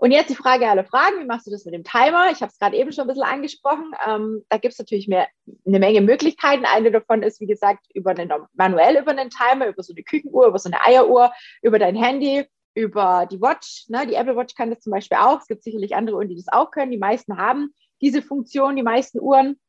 Und 0.01 0.11
jetzt 0.11 0.29
die 0.29 0.35
Frage 0.35 0.67
aller 0.69 0.85
Fragen. 0.85 1.19
Wie 1.19 1.25
machst 1.25 1.45
du 1.45 1.51
das 1.51 1.65
mit 1.65 1.73
dem 1.73 1.83
Timer? 1.83 2.31
Ich 2.31 2.41
habe 2.41 2.51
es 2.51 2.57
gerade 2.57 2.77
eben 2.77 2.93
schon 2.93 3.03
ein 3.03 3.07
bisschen 3.07 3.23
angesprochen. 3.23 3.91
Ähm, 4.07 4.45
da 4.47 4.57
gibt 4.57 4.71
es 4.71 4.79
natürlich 4.79 5.09
mehr, 5.09 5.27
eine 5.65 5.79
Menge 5.79 5.99
Möglichkeiten. 5.99 6.63
Eine 6.65 6.89
davon 6.89 7.21
ist, 7.21 7.41
wie 7.41 7.47
gesagt, 7.47 7.85
über 7.93 8.11
einen, 8.11 8.31
manuell 8.53 8.97
über 8.97 9.11
einen 9.11 9.29
Timer, 9.29 9.67
über 9.67 9.83
so 9.83 9.91
eine 9.91 10.03
Küchenuhr, 10.03 10.47
über 10.47 10.57
so 10.57 10.69
eine 10.69 10.81
Eieruhr, 10.85 11.33
über 11.61 11.79
dein 11.79 11.97
Handy, 11.97 12.45
über 12.79 13.27
die 13.29 13.41
Watch. 13.41 13.87
Ne? 13.89 14.07
Die 14.07 14.15
Apple 14.15 14.35
Watch 14.35 14.55
kann 14.55 14.69
das 14.69 14.79
zum 14.79 14.91
Beispiel 14.91 15.17
auch. 15.17 15.41
Es 15.41 15.47
gibt 15.47 15.63
sicherlich 15.63 15.95
andere 15.95 16.17
Uhren, 16.17 16.29
die 16.29 16.35
das 16.35 16.47
auch 16.47 16.71
können. 16.71 16.91
Die 16.91 16.97
meisten 16.97 17.37
haben 17.37 17.73
diese 18.01 18.21
Funktion, 18.21 18.75
die 18.75 18.83
meisten 18.83 19.19
Uhren. 19.19 19.59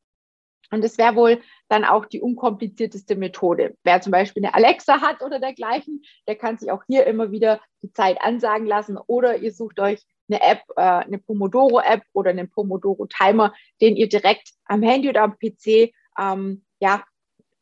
Und 0.72 0.84
das 0.84 0.98
wäre 0.98 1.16
wohl 1.16 1.40
dann 1.68 1.84
auch 1.84 2.06
die 2.06 2.20
unkomplizierteste 2.20 3.16
Methode. 3.16 3.76
Wer 3.82 4.00
zum 4.00 4.12
Beispiel 4.12 4.44
eine 4.44 4.54
Alexa 4.54 5.00
hat 5.00 5.20
oder 5.20 5.40
dergleichen, 5.40 6.02
der 6.28 6.36
kann 6.36 6.58
sich 6.58 6.70
auch 6.70 6.84
hier 6.86 7.06
immer 7.06 7.32
wieder 7.32 7.60
die 7.82 7.92
Zeit 7.92 8.20
ansagen 8.22 8.66
lassen 8.66 8.96
oder 8.96 9.38
ihr 9.38 9.52
sucht 9.52 9.80
euch 9.80 10.04
eine 10.28 10.40
App, 10.42 10.62
äh, 10.76 10.80
eine 10.80 11.18
Pomodoro-App 11.18 12.02
oder 12.12 12.30
einen 12.30 12.48
Pomodoro-Timer, 12.48 13.52
den 13.80 13.96
ihr 13.96 14.08
direkt 14.08 14.50
am 14.66 14.82
Handy 14.82 15.08
oder 15.08 15.22
am 15.22 15.36
PC 15.38 15.92
ähm, 16.16 16.64
ja, 16.78 17.02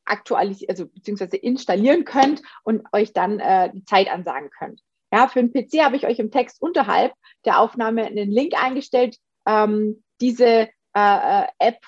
aktualisieren, 0.04 0.70
also 0.70 0.86
beziehungsweise 0.86 1.36
installieren 1.36 2.04
könnt 2.04 2.42
und 2.62 2.82
euch 2.92 3.12
dann 3.14 3.40
äh, 3.40 3.70
die 3.72 3.84
Zeit 3.84 4.10
ansagen 4.10 4.50
könnt. 4.50 4.82
Ja, 5.12 5.28
für 5.28 5.42
den 5.42 5.52
PC 5.52 5.84
habe 5.84 5.96
ich 5.96 6.06
euch 6.06 6.18
im 6.18 6.30
Text 6.30 6.60
unterhalb 6.60 7.12
der 7.44 7.60
Aufnahme 7.60 8.04
einen 8.04 8.30
Link 8.30 8.52
eingestellt. 8.62 9.16
Ähm, 9.46 10.02
diese 10.20 10.68
äh, 10.94 11.42
äh, 11.42 11.46
App, 11.58 11.78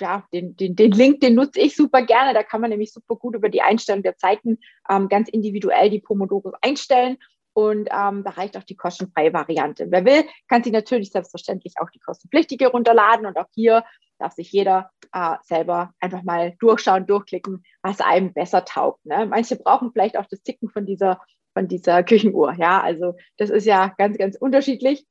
ja, 0.00 0.24
den, 0.32 0.56
den, 0.56 0.76
den 0.76 0.92
Link, 0.92 1.20
den 1.20 1.34
nutze 1.34 1.60
ich 1.60 1.74
super 1.74 2.02
gerne. 2.02 2.32
Da 2.34 2.42
kann 2.42 2.60
man 2.60 2.70
nämlich 2.70 2.92
super 2.92 3.16
gut 3.16 3.34
über 3.34 3.48
die 3.48 3.62
Einstellung 3.62 4.02
der 4.02 4.16
Zeiten 4.16 4.58
ähm, 4.88 5.08
ganz 5.08 5.28
individuell 5.28 5.90
die 5.90 6.00
Pomodoros 6.00 6.54
einstellen. 6.62 7.18
Und 7.54 7.88
ähm, 7.90 8.22
da 8.22 8.30
reicht 8.30 8.56
auch 8.56 8.62
die 8.62 8.76
kostenfreie 8.76 9.32
Variante. 9.32 9.86
Wer 9.88 10.04
will, 10.04 10.24
kann 10.46 10.62
sich 10.62 10.72
natürlich 10.72 11.10
selbstverständlich 11.10 11.74
auch 11.80 11.88
die 11.90 11.98
kostenpflichtige 11.98 12.68
runterladen. 12.68 13.24
Und 13.24 13.38
auch 13.38 13.48
hier 13.54 13.82
darf 14.18 14.34
sich 14.34 14.52
jeder 14.52 14.90
äh, 15.12 15.36
selber 15.42 15.94
einfach 15.98 16.22
mal 16.22 16.54
durchschauen, 16.58 17.06
durchklicken, 17.06 17.64
was 17.82 18.00
einem 18.00 18.34
besser 18.34 18.64
taugt. 18.64 19.04
Ne? 19.06 19.26
Manche 19.26 19.56
brauchen 19.56 19.90
vielleicht 19.92 20.18
auch 20.18 20.26
das 20.30 20.42
Ticken 20.42 20.68
von 20.68 20.84
dieser, 20.84 21.20
von 21.56 21.68
dieser 21.68 22.02
Küchenuhr. 22.04 22.54
Ja, 22.58 22.82
also 22.82 23.16
das 23.38 23.48
ist 23.48 23.64
ja 23.64 23.94
ganz, 23.96 24.18
ganz 24.18 24.36
unterschiedlich. 24.36 25.06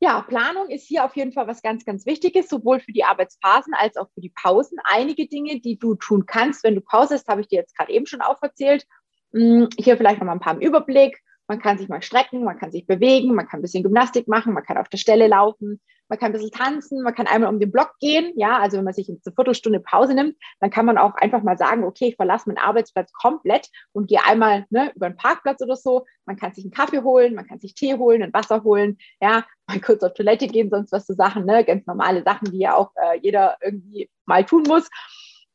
Ja, 0.00 0.22
Planung 0.22 0.68
ist 0.70 0.86
hier 0.86 1.04
auf 1.04 1.16
jeden 1.16 1.32
Fall 1.32 1.46
was 1.46 1.62
ganz, 1.62 1.84
ganz 1.84 2.04
Wichtiges, 2.04 2.48
sowohl 2.48 2.80
für 2.80 2.92
die 2.92 3.04
Arbeitsphasen 3.04 3.74
als 3.74 3.96
auch 3.96 4.08
für 4.12 4.20
die 4.20 4.32
Pausen. 4.34 4.78
Einige 4.84 5.28
Dinge, 5.28 5.60
die 5.60 5.78
du 5.78 5.94
tun 5.94 6.26
kannst, 6.26 6.64
wenn 6.64 6.74
du 6.74 6.80
Pause 6.80 7.14
hast, 7.14 7.28
habe 7.28 7.42
ich 7.42 7.48
dir 7.48 7.60
jetzt 7.60 7.76
gerade 7.76 7.92
eben 7.92 8.06
schon 8.06 8.20
auferzählt. 8.20 8.86
Hm, 9.32 9.68
hier 9.78 9.96
vielleicht 9.96 10.18
noch 10.18 10.26
mal 10.26 10.32
ein 10.32 10.40
paar 10.40 10.54
im 10.54 10.60
Überblick. 10.60 11.22
Man 11.46 11.60
kann 11.60 11.78
sich 11.78 11.88
mal 11.88 12.02
strecken, 12.02 12.44
man 12.44 12.58
kann 12.58 12.72
sich 12.72 12.86
bewegen, 12.86 13.34
man 13.34 13.46
kann 13.46 13.60
ein 13.60 13.62
bisschen 13.62 13.82
Gymnastik 13.82 14.28
machen, 14.28 14.54
man 14.54 14.64
kann 14.64 14.78
auf 14.78 14.88
der 14.88 14.98
Stelle 14.98 15.28
laufen, 15.28 15.80
man 16.08 16.18
kann 16.18 16.30
ein 16.30 16.32
bisschen 16.32 16.50
tanzen, 16.50 17.02
man 17.02 17.14
kann 17.14 17.26
einmal 17.26 17.52
um 17.52 17.60
den 17.60 17.72
Block 17.72 17.94
gehen. 17.98 18.32
Ja, 18.36 18.58
also 18.58 18.76
wenn 18.76 18.84
man 18.84 18.94
sich 18.94 19.08
eine 19.08 19.18
Viertelstunde 19.34 19.80
Pause 19.80 20.14
nimmt, 20.14 20.36
dann 20.60 20.70
kann 20.70 20.86
man 20.86 20.98
auch 20.98 21.14
einfach 21.14 21.42
mal 21.42 21.56
sagen, 21.58 21.84
okay, 21.84 22.08
ich 22.08 22.16
verlasse 22.16 22.48
meinen 22.48 22.58
Arbeitsplatz 22.58 23.12
komplett 23.12 23.68
und 23.92 24.08
gehe 24.08 24.24
einmal 24.24 24.66
ne, 24.70 24.92
über 24.94 25.08
den 25.08 25.16
Parkplatz 25.16 25.62
oder 25.62 25.76
so. 25.76 26.04
Man 26.26 26.36
kann 26.36 26.52
sich 26.52 26.64
einen 26.64 26.72
Kaffee 26.72 27.02
holen, 27.02 27.34
man 27.34 27.46
kann 27.46 27.60
sich 27.60 27.74
Tee 27.74 27.94
holen, 27.94 28.22
ein 28.22 28.32
Wasser 28.32 28.62
holen, 28.64 28.98
ja, 29.20 29.44
mal 29.66 29.80
kurz 29.80 30.02
auf 30.02 30.14
Toilette 30.14 30.46
gehen, 30.46 30.70
sonst 30.70 30.92
was 30.92 31.06
so 31.06 31.14
Sachen, 31.14 31.46
ne, 31.46 31.64
ganz 31.64 31.86
normale 31.86 32.22
Sachen, 32.22 32.50
die 32.50 32.58
ja 32.58 32.74
auch 32.74 32.90
äh, 32.96 33.18
jeder 33.20 33.56
irgendwie 33.62 34.10
mal 34.26 34.44
tun 34.44 34.64
muss. 34.66 34.88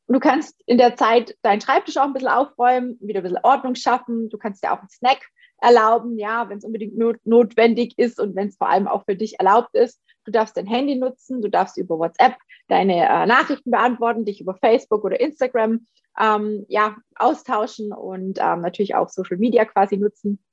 Du 0.08 0.20
kannst 0.20 0.62
in 0.66 0.80
der 0.80 0.96
Zeit 0.96 1.38
deinen 1.44 1.62
Schreibtisch 1.62 1.98
auch 1.98 2.06
ein 2.06 2.14
bisschen 2.14 2.30
aufräumen, 2.30 2.98
wieder 3.00 3.20
ein 3.20 3.24
bisschen 3.24 3.44
Ordnung 3.44 3.76
schaffen. 3.76 4.30
Du 4.30 4.40
kannst 4.40 4.64
dir 4.64 4.74
auch 4.74 4.80
einen 4.80 4.90
Snack 4.90 5.20
erlauben, 5.62 6.18
ja, 6.18 6.50
wenn 6.50 6.58
es 6.58 6.64
unbedingt 6.64 6.98
not 6.98 7.18
notwendig 7.26 7.98
ist 7.98 8.20
und 8.20 8.36
wenn 8.36 8.48
es 8.50 8.58
vor 8.58 8.70
allem 8.70 8.88
auch 8.88 9.06
für 9.06 9.16
dich 9.16 9.40
erlaubt 9.40 9.76
ist. 9.76 10.02
Du 10.26 10.32
darfst 10.32 10.58
dein 10.58 10.68
Handy 10.68 10.96
nutzen, 10.96 11.42
du 11.42 11.50
darfst 11.50 11.78
über 11.78 11.98
WhatsApp 11.98 12.36
deine 12.68 13.08
äh, 13.08 13.26
Nachrichten 13.26 13.72
beantworten, 13.72 14.26
dich 14.26 14.42
über 14.42 14.56
Facebook 14.56 15.04
oder 15.04 15.20
Instagram 15.20 15.86
ähm, 16.20 16.66
ja, 16.68 16.98
austauschen 17.16 17.92
und 17.92 18.40
ähm, 18.40 18.62
natürlich 18.62 18.96
auch 18.96 19.10
Social 19.10 19.38
Media 19.38 19.66
quasi 19.66 19.98
nutzen. 19.98 20.44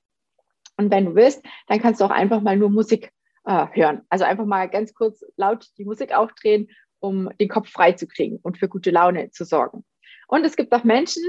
Und 0.76 0.90
wenn 0.90 1.06
du 1.06 1.14
willst, 1.14 1.42
dann 1.66 1.80
kannst 1.80 2.00
du 2.00 2.04
auch 2.04 2.10
einfach 2.10 2.40
mal 2.40 2.56
nur 2.56 2.70
Musik 2.70 3.12
äh, 3.44 3.66
hören. 3.72 4.02
Also 4.08 4.24
einfach 4.24 4.44
mal 4.44 4.68
ganz 4.68 4.94
kurz 4.94 5.24
laut 5.36 5.66
die 5.78 5.84
Musik 5.84 6.14
aufdrehen, 6.14 6.68
um 7.00 7.30
den 7.40 7.48
Kopf 7.48 7.70
frei 7.70 7.92
zu 7.92 8.06
kriegen 8.06 8.38
und 8.42 8.58
für 8.58 8.68
gute 8.68 8.90
Laune 8.90 9.30
zu 9.30 9.44
sorgen. 9.44 9.84
Und 10.28 10.44
es 10.44 10.56
gibt 10.56 10.72
auch 10.74 10.84
Menschen, 10.84 11.22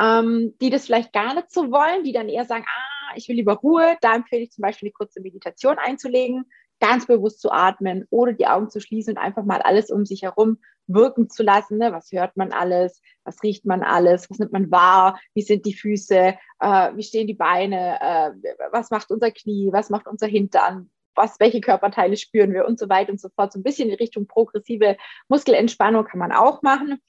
ähm, 0.00 0.54
die 0.60 0.70
das 0.70 0.86
vielleicht 0.86 1.12
gar 1.12 1.34
nicht 1.34 1.50
so 1.50 1.70
wollen, 1.70 2.04
die 2.04 2.12
dann 2.12 2.28
eher 2.28 2.44
sagen, 2.44 2.64
ah, 2.66 2.95
ich 3.16 3.28
will 3.28 3.36
lieber 3.36 3.54
Ruhe, 3.54 3.96
da 4.00 4.14
empfehle 4.14 4.42
ich 4.42 4.52
zum 4.52 4.62
Beispiel 4.62 4.88
eine 4.88 4.92
kurze 4.92 5.20
Meditation 5.20 5.78
einzulegen, 5.78 6.44
ganz 6.80 7.06
bewusst 7.06 7.40
zu 7.40 7.50
atmen 7.50 8.06
oder 8.10 8.32
die 8.32 8.46
Augen 8.46 8.70
zu 8.70 8.80
schließen 8.80 9.16
und 9.16 9.18
einfach 9.18 9.44
mal 9.44 9.62
alles 9.62 9.90
um 9.90 10.04
sich 10.04 10.22
herum 10.22 10.58
wirken 10.86 11.30
zu 11.30 11.42
lassen. 11.42 11.78
Ne? 11.78 11.92
Was 11.92 12.12
hört 12.12 12.36
man 12.36 12.52
alles? 12.52 13.00
Was 13.24 13.42
riecht 13.42 13.64
man 13.64 13.82
alles? 13.82 14.30
Was 14.30 14.38
nimmt 14.38 14.52
man 14.52 14.70
wahr? 14.70 15.18
Wie 15.34 15.42
sind 15.42 15.66
die 15.66 15.74
Füße? 15.74 16.34
Äh, 16.60 16.96
wie 16.96 17.02
stehen 17.02 17.26
die 17.26 17.34
Beine? 17.34 17.98
Äh, 18.00 18.30
was 18.70 18.90
macht 18.90 19.10
unser 19.10 19.30
Knie? 19.30 19.70
Was 19.72 19.90
macht 19.90 20.06
unser 20.06 20.26
Hintern? 20.26 20.90
Was, 21.14 21.40
welche 21.40 21.62
Körperteile 21.62 22.16
spüren 22.16 22.52
wir 22.52 22.66
und 22.66 22.78
so 22.78 22.90
weiter 22.90 23.10
und 23.10 23.20
so 23.20 23.30
fort. 23.30 23.52
So 23.52 23.58
ein 23.58 23.62
bisschen 23.62 23.88
in 23.88 23.96
Richtung 23.96 24.26
progressive 24.26 24.98
Muskelentspannung 25.28 26.04
kann 26.04 26.18
man 26.18 26.32
auch 26.32 26.60
machen 26.62 27.00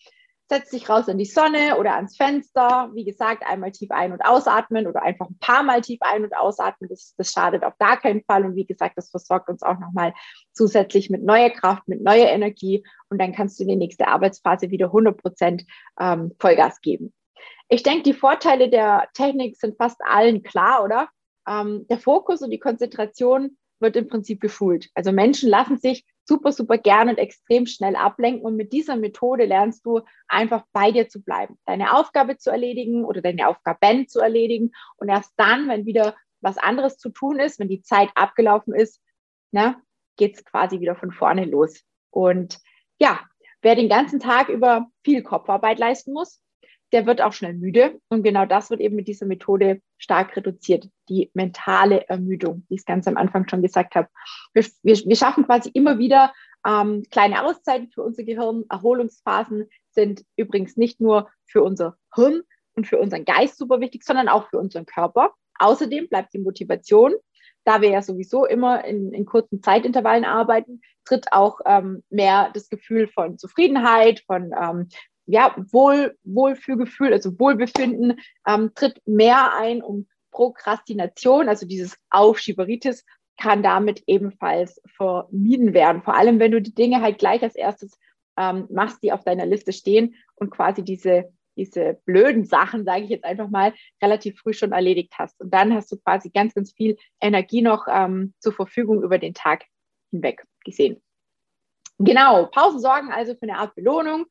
setzt 0.49 0.71
dich 0.71 0.89
raus 0.89 1.07
in 1.07 1.17
die 1.17 1.25
Sonne 1.25 1.77
oder 1.77 1.95
ans 1.95 2.15
Fenster. 2.15 2.89
Wie 2.93 3.03
gesagt, 3.03 3.43
einmal 3.45 3.71
tief 3.71 3.91
ein- 3.91 4.13
und 4.13 4.21
ausatmen 4.21 4.87
oder 4.87 5.01
einfach 5.01 5.29
ein 5.29 5.37
paar 5.39 5.63
Mal 5.63 5.81
tief 5.81 5.99
ein- 6.01 6.23
und 6.23 6.35
ausatmen. 6.35 6.89
Das, 6.89 7.13
das 7.17 7.31
schadet 7.31 7.63
auf 7.63 7.77
gar 7.77 7.99
keinen 7.99 8.23
Fall. 8.23 8.45
Und 8.45 8.55
wie 8.55 8.65
gesagt, 8.65 8.97
das 8.97 9.09
versorgt 9.09 9.49
uns 9.49 9.61
auch 9.61 9.77
nochmal 9.79 10.13
zusätzlich 10.53 11.09
mit 11.09 11.23
neuer 11.23 11.49
Kraft, 11.49 11.87
mit 11.87 12.01
neuer 12.01 12.29
Energie. 12.29 12.85
Und 13.09 13.19
dann 13.19 13.33
kannst 13.33 13.59
du 13.59 13.63
in 13.63 13.69
die 13.69 13.75
nächste 13.75 14.07
Arbeitsphase 14.07 14.69
wieder 14.69 14.87
100 14.87 15.17
Prozent 15.17 15.65
ähm, 15.99 16.31
Vollgas 16.39 16.79
geben. 16.81 17.13
Ich 17.69 17.83
denke, 17.83 18.03
die 18.03 18.13
Vorteile 18.13 18.69
der 18.69 19.09
Technik 19.13 19.57
sind 19.57 19.75
fast 19.77 19.99
allen 20.05 20.43
klar, 20.43 20.83
oder? 20.83 21.09
Ähm, 21.47 21.85
der 21.89 21.99
Fokus 21.99 22.41
und 22.41 22.51
die 22.51 22.59
Konzentration 22.59 23.57
wird 23.79 23.95
im 23.97 24.07
Prinzip 24.07 24.39
geschult. 24.39 24.89
Also 24.93 25.11
Menschen 25.11 25.49
lassen 25.49 25.77
sich 25.77 26.05
super, 26.27 26.51
super 26.51 26.77
gern 26.77 27.09
und 27.09 27.17
extrem 27.17 27.65
schnell 27.65 27.95
ablenken. 27.95 28.43
Und 28.43 28.55
mit 28.55 28.73
dieser 28.73 28.97
Methode 28.97 29.45
lernst 29.45 29.85
du 29.85 30.01
einfach 30.27 30.63
bei 30.73 30.91
dir 30.91 31.07
zu 31.07 31.21
bleiben, 31.21 31.57
deine 31.65 31.93
Aufgabe 31.93 32.37
zu 32.37 32.51
erledigen 32.51 33.05
oder 33.05 33.21
deine 33.21 33.47
Aufgaben 33.47 34.07
zu 34.07 34.19
erledigen. 34.19 34.71
Und 34.97 35.09
erst 35.09 35.33
dann, 35.37 35.67
wenn 35.69 35.85
wieder 35.85 36.15
was 36.41 36.57
anderes 36.57 36.97
zu 36.97 37.09
tun 37.09 37.39
ist, 37.39 37.59
wenn 37.59 37.69
die 37.69 37.81
Zeit 37.81 38.09
abgelaufen 38.15 38.75
ist, 38.75 39.01
ne, 39.51 39.75
geht 40.17 40.35
es 40.35 40.45
quasi 40.45 40.79
wieder 40.79 40.95
von 40.95 41.11
vorne 41.11 41.45
los. 41.45 41.83
Und 42.11 42.59
ja, 42.99 43.21
wer 43.61 43.75
den 43.75 43.89
ganzen 43.89 44.19
Tag 44.19 44.49
über 44.49 44.87
viel 45.03 45.23
Kopfarbeit 45.23 45.79
leisten 45.79 46.13
muss, 46.13 46.41
der 46.91 47.05
wird 47.05 47.21
auch 47.21 47.33
schnell 47.33 47.53
müde. 47.53 47.99
Und 48.09 48.23
genau 48.23 48.45
das 48.45 48.69
wird 48.69 48.79
eben 48.79 48.95
mit 48.95 49.07
dieser 49.07 49.25
Methode 49.25 49.81
stark 49.97 50.35
reduziert. 50.35 50.89
Die 51.09 51.31
mentale 51.33 52.07
Ermüdung, 52.07 52.65
wie 52.67 52.75
ich 52.75 52.81
es 52.81 52.85
ganz 52.85 53.07
am 53.07 53.17
Anfang 53.17 53.47
schon 53.47 53.61
gesagt 53.61 53.95
habe. 53.95 54.07
Wir, 54.53 54.65
wir, 54.83 54.95
wir 54.95 55.15
schaffen 55.15 55.45
quasi 55.45 55.69
immer 55.73 55.99
wieder 55.99 56.33
ähm, 56.65 57.03
kleine 57.11 57.45
Auszeiten 57.45 57.89
für 57.89 58.03
unser 58.03 58.23
Gehirn. 58.23 58.63
Erholungsphasen 58.69 59.69
sind 59.91 60.23
übrigens 60.35 60.77
nicht 60.77 61.01
nur 61.01 61.29
für 61.45 61.63
unser 61.63 61.97
Hirn 62.15 62.41
und 62.75 62.87
für 62.87 62.99
unseren 62.99 63.25
Geist 63.25 63.57
super 63.57 63.79
wichtig, 63.81 64.03
sondern 64.03 64.29
auch 64.29 64.49
für 64.49 64.59
unseren 64.59 64.85
Körper. 64.85 65.33
Außerdem 65.59 66.07
bleibt 66.07 66.33
die 66.33 66.39
Motivation, 66.39 67.13
da 67.63 67.81
wir 67.81 67.89
ja 67.89 68.01
sowieso 68.01 68.45
immer 68.45 68.85
in, 68.85 69.11
in 69.11 69.25
kurzen 69.25 69.61
Zeitintervallen 69.61 70.23
arbeiten, 70.23 70.81
tritt 71.03 71.31
auch 71.31 71.59
ähm, 71.65 72.03
mehr 72.09 72.51
das 72.53 72.69
Gefühl 72.69 73.07
von 73.07 73.37
Zufriedenheit, 73.37 74.21
von 74.25 74.51
ähm, 74.57 74.89
ja, 75.27 75.53
Wohl, 75.71 76.17
Wohlfühlgefühl, 76.23 77.13
also 77.13 77.37
Wohlbefinden, 77.37 78.19
ähm, 78.47 78.71
tritt 78.73 79.01
mehr 79.05 79.53
ein 79.55 79.83
und 79.83 80.07
Prokrastination, 80.31 81.49
also 81.49 81.67
dieses 81.67 81.97
Aufschieberitis, 82.09 83.05
kann 83.39 83.61
damit 83.61 84.03
ebenfalls 84.07 84.81
vermieden 84.95 85.73
werden. 85.73 86.01
Vor 86.01 86.15
allem, 86.15 86.39
wenn 86.39 86.51
du 86.51 86.61
die 86.61 86.73
Dinge 86.73 87.01
halt 87.01 87.19
gleich 87.19 87.43
als 87.43 87.55
erstes 87.55 87.99
ähm, 88.37 88.67
machst, 88.71 89.03
die 89.03 89.11
auf 89.11 89.23
deiner 89.23 89.45
Liste 89.45 89.73
stehen 89.73 90.15
und 90.35 90.49
quasi 90.49 90.83
diese, 90.83 91.31
diese 91.55 91.99
blöden 92.05 92.45
Sachen, 92.45 92.85
sage 92.85 93.03
ich 93.03 93.09
jetzt 93.09 93.25
einfach 93.25 93.49
mal, 93.49 93.73
relativ 94.01 94.39
früh 94.39 94.53
schon 94.53 94.71
erledigt 94.71 95.13
hast. 95.17 95.39
Und 95.39 95.53
dann 95.53 95.73
hast 95.73 95.91
du 95.91 95.97
quasi 95.97 96.29
ganz, 96.29 96.53
ganz 96.53 96.71
viel 96.71 96.97
Energie 97.21 97.61
noch 97.61 97.85
ähm, 97.91 98.33
zur 98.39 98.53
Verfügung 98.53 99.03
über 99.03 99.19
den 99.19 99.33
Tag 99.33 99.65
hinweg 100.09 100.43
gesehen. 100.63 101.01
Genau, 101.99 102.45
Pausen 102.45 102.79
sorgen 102.79 103.11
also 103.11 103.33
für 103.33 103.43
eine 103.43 103.57
Art 103.57 103.75
Belohnung 103.75 104.25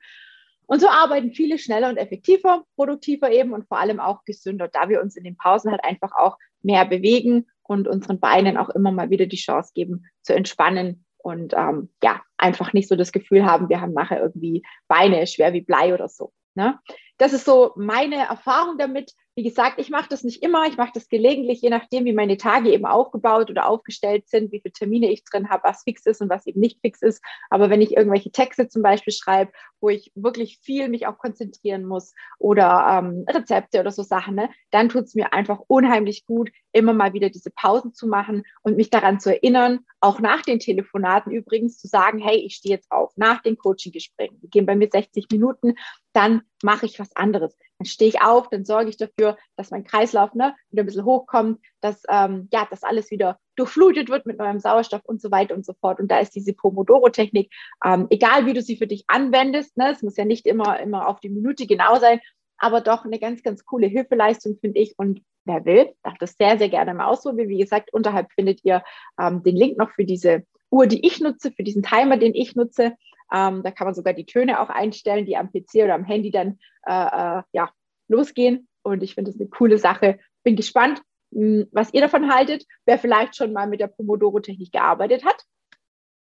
und 0.66 0.80
so 0.80 0.88
arbeiten 0.88 1.32
viele 1.32 1.58
schneller 1.58 1.88
und 1.88 1.96
effektiver, 1.96 2.64
produktiver 2.75 3.30
eben 3.30 3.52
und 3.52 3.66
vor 3.68 3.78
allem 3.78 4.00
auch 4.00 4.25
gesünder, 4.25 4.68
da 4.68 4.88
wir 4.88 5.00
uns 5.00 5.16
in 5.16 5.25
den 5.25 5.37
Pausen 5.37 5.70
halt 5.70 5.85
einfach 5.85 6.12
auch 6.12 6.37
mehr 6.62 6.85
bewegen 6.85 7.46
und 7.62 7.88
unseren 7.88 8.20
Beinen 8.20 8.56
auch 8.56 8.68
immer 8.70 8.92
mal 8.92 9.11
wieder 9.11 9.26
die 9.26 9.37
Chance 9.37 9.73
geben, 9.75 10.06
zu 10.23 10.35
entspannen 10.35 11.04
und 11.18 11.54
ähm, 11.54 11.90
ja, 12.02 12.20
einfach 12.37 12.73
nicht 12.73 12.88
so 12.88 12.96
das 12.96 13.12
Gefühl 13.12 13.44
haben, 13.44 13.68
wir 13.68 13.80
haben 13.80 13.92
nachher 13.92 14.20
irgendwie 14.20 14.62
Beine 14.87 15.26
schwer 15.26 15.52
wie 15.52 15.62
Blei 15.62 15.94
oder 15.94 16.08
so. 16.08 16.32
Ne? 16.54 16.78
Das 17.18 17.32
ist 17.32 17.44
so 17.44 17.73
meine 17.76 18.16
Erfahrung 18.28 18.78
damit. 18.78 19.12
Wie 19.38 19.43
gesagt, 19.43 19.78
ich 19.78 19.90
mache 19.90 20.09
das 20.09 20.25
nicht 20.25 20.43
immer, 20.43 20.64
ich 20.66 20.78
mache 20.78 20.93
das 20.95 21.11
gelegentlich, 21.11 21.61
je 21.61 21.69
nachdem, 21.69 22.07
wie 22.07 22.14
meine 22.14 22.38
Tage 22.38 22.73
eben 22.73 22.87
aufgebaut 22.87 23.50
oder 23.50 23.69
aufgestellt 23.69 24.26
sind, 24.31 24.50
wie 24.50 24.61
viele 24.61 24.73
Termine 24.73 25.12
ich 25.12 25.25
drin 25.25 25.50
habe, 25.50 25.64
was 25.64 25.83
fix 25.83 26.07
ist 26.07 26.23
und 26.23 26.31
was 26.31 26.47
eben 26.47 26.59
nicht 26.59 26.81
fix 26.81 27.02
ist. 27.02 27.23
Aber 27.50 27.69
wenn 27.69 27.83
ich 27.83 27.95
irgendwelche 27.95 28.33
Texte 28.33 28.66
zum 28.66 28.81
Beispiel 28.81 29.12
schreibe, 29.12 29.52
wo 29.78 29.90
ich 29.90 30.11
wirklich 30.14 30.59
viel 30.62 30.88
mich 30.88 31.07
auch 31.07 31.19
konzentrieren 31.19 31.85
muss 31.85 32.14
oder 32.38 32.87
ähm, 32.90 33.26
Rezepte 33.28 33.81
oder 33.81 33.90
so 33.90 34.02
Sachen, 34.02 34.37
ne, 34.37 34.49
dann 34.71 34.88
tut 34.88 35.05
es 35.05 35.14
mir 35.14 35.35
einfach 35.35 35.61
unheimlich 35.66 36.25
gut, 36.25 36.50
immer 36.73 36.95
mal 36.95 37.12
wieder 37.12 37.28
diese 37.28 37.50
Pausen 37.50 37.93
zu 37.93 38.07
machen 38.07 38.43
und 38.62 38.78
mich 38.78 38.88
daran 38.88 39.21
zu 39.21 39.35
erinnern, 39.35 39.81
auch 40.00 40.19
nach 40.19 40.40
den 40.40 40.61
Telefonaten 40.61 41.31
übrigens 41.31 41.78
zu 41.78 41.88
sagen, 41.88 42.21
hey, 42.21 42.38
ich 42.38 42.55
stehe 42.55 42.75
jetzt 42.75 42.90
auf, 42.90 43.12
nach 43.16 43.43
den 43.43 43.59
Coaching-Gesprächen. 43.59 44.40
Die 44.40 44.49
gehen 44.49 44.64
bei 44.64 44.76
mir 44.76 44.88
60 44.90 45.26
Minuten, 45.31 45.75
dann 46.14 46.40
mache 46.62 46.87
ich 46.87 46.99
was 46.99 47.14
anderes. 47.14 47.55
Dann 47.78 47.87
stehe 47.87 48.09
ich 48.09 48.23
auf, 48.23 48.49
dann 48.49 48.64
sorge 48.64 48.88
ich 48.88 48.97
dafür, 48.97 49.37
dass 49.56 49.71
mein 49.71 49.85
Kreislauf 49.85 50.35
ne, 50.35 50.54
wieder 50.71 50.83
ein 50.83 50.87
bisschen 50.87 51.04
hochkommt, 51.04 51.61
dass 51.80 52.02
ähm, 52.09 52.49
ja, 52.52 52.66
das 52.71 52.83
alles 52.83 53.11
wieder 53.11 53.38
durchflutet 53.56 54.09
wird 54.09 54.26
mit 54.26 54.38
neuem 54.38 54.61
Sauerstoff 54.61 55.04
und 55.04 55.21
so 55.21 55.30
weiter 55.30 55.54
und 55.54 55.64
so 55.64 55.75
fort. 55.75 56.00
Und 56.00 56.11
da 56.11 56.18
ist 56.18 56.35
diese 56.35 56.52
Pomodoro-Technik, 56.52 57.52
ähm, 57.85 58.06
egal 58.11 58.47
wie 58.47 58.54
du 58.54 58.62
sie 58.62 58.76
für 58.76 58.87
dich 58.87 59.04
anwendest, 59.09 59.76
ne, 59.76 59.90
es 59.92 60.02
muss 60.02 60.16
ja 60.16 60.25
nicht 60.25 60.47
immer, 60.47 60.80
immer 60.80 61.09
auf 61.09 61.21
die 61.21 61.30
Minute 61.30 61.66
genau 61.66 61.99
sein, 61.99 62.21
aber 62.59 62.80
doch 62.80 63.04
eine 63.04 63.18
ganz, 63.18 63.42
ganz 63.42 63.64
coole 63.64 63.87
Hilfeleistung, 63.87 64.59
finde 64.61 64.80
ich. 64.80 64.95
Und 64.99 65.23
wer 65.45 65.64
will, 65.64 65.92
darf 66.02 66.18
das 66.18 66.37
sehr, 66.37 66.59
sehr 66.59 66.68
gerne 66.68 66.95
mal 66.95 67.06
ausprobieren. 67.06 67.49
Wie 67.49 67.59
gesagt, 67.59 67.92
unterhalb 67.92 68.33
findet 68.33 68.64
ihr 68.64 68.83
ähm, 69.21 69.42
den 69.42 69.56
Link 69.56 69.78
noch 69.78 69.90
für 69.90 70.04
diese 70.04 70.45
Uhr, 70.71 70.87
die 70.87 71.06
ich 71.06 71.21
nutze, 71.21 71.52
für 71.52 71.62
diesen 71.62 71.83
Timer, 71.83 72.16
den 72.16 72.35
ich 72.35 72.56
nutze. 72.56 72.95
Ähm, 73.33 73.62
da 73.62 73.71
kann 73.71 73.87
man 73.87 73.95
sogar 73.95 74.14
die 74.14 74.26
Töne 74.26 74.61
auch 74.61 74.68
einstellen, 74.68 75.26
die 75.26 75.37
am 75.37 75.50
PC 75.50 75.85
oder 75.85 75.95
am 75.95 76.04
Handy 76.04 76.30
dann 76.30 76.59
äh, 76.87 76.92
äh, 77.38 77.42
ja, 77.52 77.71
losgehen. 78.09 78.68
Und 78.83 79.02
ich 79.02 79.14
finde 79.14 79.30
das 79.30 79.40
eine 79.40 79.49
coole 79.49 79.78
Sache. 79.78 80.18
Bin 80.45 80.56
gespannt, 80.56 81.02
mh, 81.33 81.40
hm, 81.40 81.68
was 81.73 81.92
ihr 81.92 82.00
davon 82.00 82.33
haltet. 82.33 82.64
Wer 82.85 82.99
vielleicht 82.99 83.37
schon 83.37 83.52
mal 83.52 83.66
mit 83.66 83.80
der 83.80 83.88
Pomodoro-Technik 83.88 84.73
gearbeitet 84.73 85.25
hat. 85.25 85.42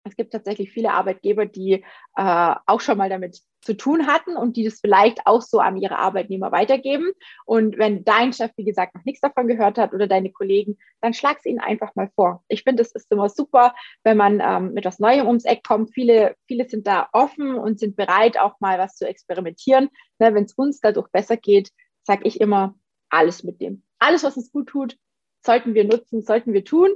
Es 0.03 0.15
gibt 0.15 0.34
tatsächlich 0.34 0.72
viele 0.72 0.93
Arbeitgeber, 0.93 1.46
die 1.46 1.84
äh, 2.15 2.55
auch 2.65 2.81
schon 2.81 2.98
mal 2.98 3.10
damit 3.10 3.41
zu 3.62 3.77
tun 3.77 4.08
hatten 4.08 4.36
und 4.36 4.58
die 4.58 4.63
das 4.63 4.79
vielleicht 4.79 5.27
auch 5.27 5.41
so 5.41 5.60
an 5.60 5.77
ihre 5.77 6.00
Arbeitnehmer 6.00 6.51
weitergeben. 6.51 7.12
Und 7.46 7.77
wenn 7.77 8.03
dein 8.03 8.34
Chef, 8.34 8.51
wie 8.58 8.63
gesagt, 8.63 8.96
noch 8.96 9.05
nichts 9.05 9.22
davon 9.22 9.48
gehört 9.48 9.77
hat 9.77 9.93
oder 9.93 10.08
deine 10.08 10.31
Kollegen, 10.31 10.77
dann 11.00 11.13
schlag 11.13 11.38
es 11.38 11.46
ihnen 11.46 11.60
einfach 11.60 11.93
mal 11.96 12.10
vor. 12.15 12.43
Ich 12.48 12.63
finde, 12.63 12.81
es 12.81 12.91
ist 12.91 13.12
immer 13.12 13.29
super, 13.29 13.75
wenn 14.03 14.17
man 14.17 14.39
ähm, 14.39 14.74
mit 14.74 14.86
was 14.86 15.00
Neuem 15.00 15.27
ums 15.27 15.46
Eck 15.46 15.63
kommt. 15.63 15.93
Viele, 15.93 16.36
viele 16.48 16.67
sind 16.67 16.88
da 16.88 17.08
offen 17.13 17.55
und 17.55 17.79
sind 17.79 17.96
bereit, 17.96 18.39
auch 18.39 18.60
mal 18.60 18.79
was 18.79 18.96
zu 18.96 19.08
experimentieren. 19.08 19.89
Ne, 20.17 20.34
wenn 20.34 20.46
es 20.46 20.53
uns 20.53 20.79
dadurch 20.79 21.10
besser 21.10 21.38
geht, 21.38 21.70
sage 22.03 22.27
ich 22.27 22.41
immer, 22.41 22.75
alles 23.10 23.43
mitnehmen. 23.43 23.84
Alles, 24.00 24.24
was 24.24 24.38
uns 24.38 24.51
gut 24.51 24.70
tut, 24.70 24.98
sollten 25.46 25.75
wir 25.75 25.84
nutzen, 25.84 26.24
sollten 26.24 26.53
wir 26.53 26.65
tun. 26.65 26.89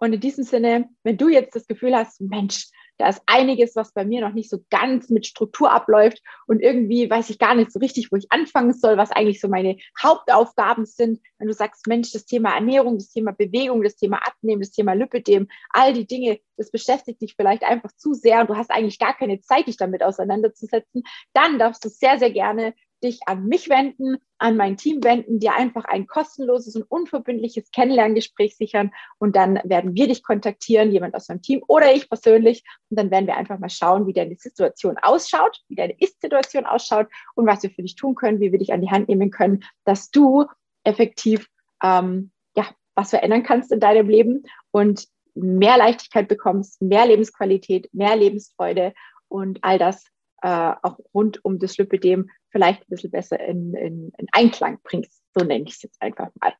Und 0.00 0.14
in 0.14 0.20
diesem 0.20 0.44
Sinne, 0.44 0.88
wenn 1.04 1.18
du 1.18 1.28
jetzt 1.28 1.54
das 1.54 1.66
Gefühl 1.66 1.94
hast, 1.94 2.20
Mensch, 2.22 2.68
da 2.96 3.08
ist 3.08 3.22
einiges, 3.26 3.76
was 3.76 3.92
bei 3.92 4.04
mir 4.04 4.20
noch 4.20 4.34
nicht 4.34 4.50
so 4.50 4.58
ganz 4.70 5.08
mit 5.08 5.26
Struktur 5.26 5.70
abläuft 5.70 6.22
und 6.46 6.60
irgendwie 6.60 7.08
weiß 7.08 7.30
ich 7.30 7.38
gar 7.38 7.54
nicht 7.54 7.72
so 7.72 7.78
richtig, 7.78 8.10
wo 8.10 8.16
ich 8.16 8.30
anfangen 8.30 8.74
soll, 8.74 8.96
was 8.96 9.10
eigentlich 9.10 9.40
so 9.40 9.48
meine 9.48 9.76
Hauptaufgaben 10.02 10.84
sind. 10.84 11.20
Wenn 11.38 11.48
du 11.48 11.54
sagst, 11.54 11.86
Mensch, 11.86 12.12
das 12.12 12.26
Thema 12.26 12.54
Ernährung, 12.54 12.98
das 12.98 13.10
Thema 13.10 13.32
Bewegung, 13.32 13.82
das 13.82 13.96
Thema 13.96 14.18
Abnehmen, 14.26 14.60
das 14.60 14.72
Thema 14.72 14.92
Lipidem, 14.92 15.48
all 15.70 15.94
die 15.94 16.06
Dinge, 16.06 16.40
das 16.56 16.70
beschäftigt 16.70 17.22
dich 17.22 17.34
vielleicht 17.36 17.62
einfach 17.62 17.92
zu 17.92 18.12
sehr 18.12 18.40
und 18.40 18.50
du 18.50 18.56
hast 18.56 18.70
eigentlich 18.70 18.98
gar 18.98 19.16
keine 19.16 19.40
Zeit, 19.40 19.66
dich 19.66 19.78
damit 19.78 20.02
auseinanderzusetzen, 20.02 21.02
dann 21.32 21.58
darfst 21.58 21.84
du 21.84 21.88
sehr, 21.88 22.18
sehr 22.18 22.30
gerne 22.30 22.74
dich 23.02 23.20
an 23.26 23.46
mich 23.46 23.68
wenden, 23.68 24.18
an 24.38 24.56
mein 24.56 24.76
Team 24.76 25.02
wenden, 25.02 25.38
dir 25.38 25.54
einfach 25.54 25.84
ein 25.84 26.06
kostenloses 26.06 26.76
und 26.76 26.82
unverbindliches 26.82 27.70
Kennenlerngespräch 27.70 28.56
sichern. 28.56 28.92
Und 29.18 29.36
dann 29.36 29.60
werden 29.64 29.94
wir 29.94 30.08
dich 30.08 30.22
kontaktieren, 30.22 30.92
jemand 30.92 31.14
aus 31.14 31.28
meinem 31.28 31.42
Team 31.42 31.62
oder 31.66 31.94
ich 31.94 32.08
persönlich. 32.08 32.64
Und 32.88 32.98
dann 32.98 33.10
werden 33.10 33.26
wir 33.26 33.36
einfach 33.36 33.58
mal 33.58 33.70
schauen, 33.70 34.06
wie 34.06 34.12
deine 34.12 34.36
Situation 34.36 34.96
ausschaut, 35.00 35.60
wie 35.68 35.76
deine 35.76 35.94
Ist-Situation 35.98 36.66
ausschaut 36.66 37.08
und 37.34 37.46
was 37.46 37.62
wir 37.62 37.70
für 37.70 37.82
dich 37.82 37.96
tun 37.96 38.14
können, 38.14 38.40
wie 38.40 38.52
wir 38.52 38.58
dich 38.58 38.72
an 38.72 38.82
die 38.82 38.90
Hand 38.90 39.08
nehmen 39.08 39.30
können, 39.30 39.64
dass 39.84 40.10
du 40.10 40.46
effektiv 40.84 41.48
ähm, 41.82 42.30
ja, 42.56 42.66
was 42.94 43.10
verändern 43.10 43.42
kannst 43.42 43.72
in 43.72 43.80
deinem 43.80 44.08
Leben 44.08 44.44
und 44.70 45.06
mehr 45.34 45.76
Leichtigkeit 45.76 46.28
bekommst, 46.28 46.82
mehr 46.82 47.06
Lebensqualität, 47.06 47.88
mehr 47.92 48.16
Lebensfreude 48.16 48.92
und 49.28 49.58
all 49.62 49.78
das 49.78 50.04
äh, 50.42 50.72
auch 50.82 50.98
rund 51.14 51.44
um 51.44 51.58
das 51.58 51.78
Lipidem 51.78 52.30
vielleicht 52.50 52.82
ein 52.82 52.90
bisschen 52.90 53.10
besser 53.10 53.38
in, 53.40 53.74
in, 53.74 54.12
in 54.18 54.26
Einklang 54.32 54.78
bringst. 54.82 55.22
So 55.36 55.44
nenne 55.44 55.64
ich 55.66 55.74
es 55.74 55.82
jetzt 55.82 56.02
einfach 56.02 56.30
mal. 56.40 56.52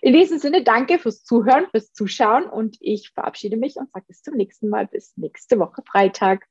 In 0.00 0.14
diesem 0.14 0.38
Sinne, 0.38 0.64
danke 0.64 0.98
fürs 0.98 1.24
Zuhören, 1.24 1.66
fürs 1.70 1.92
Zuschauen 1.92 2.46
und 2.46 2.76
ich 2.80 3.10
verabschiede 3.10 3.56
mich 3.56 3.76
und 3.76 3.90
sage 3.92 4.06
bis 4.08 4.22
zum 4.22 4.34
nächsten 4.34 4.68
Mal, 4.68 4.86
bis 4.86 5.16
nächste 5.16 5.58
Woche 5.58 5.82
Freitag. 5.86 6.46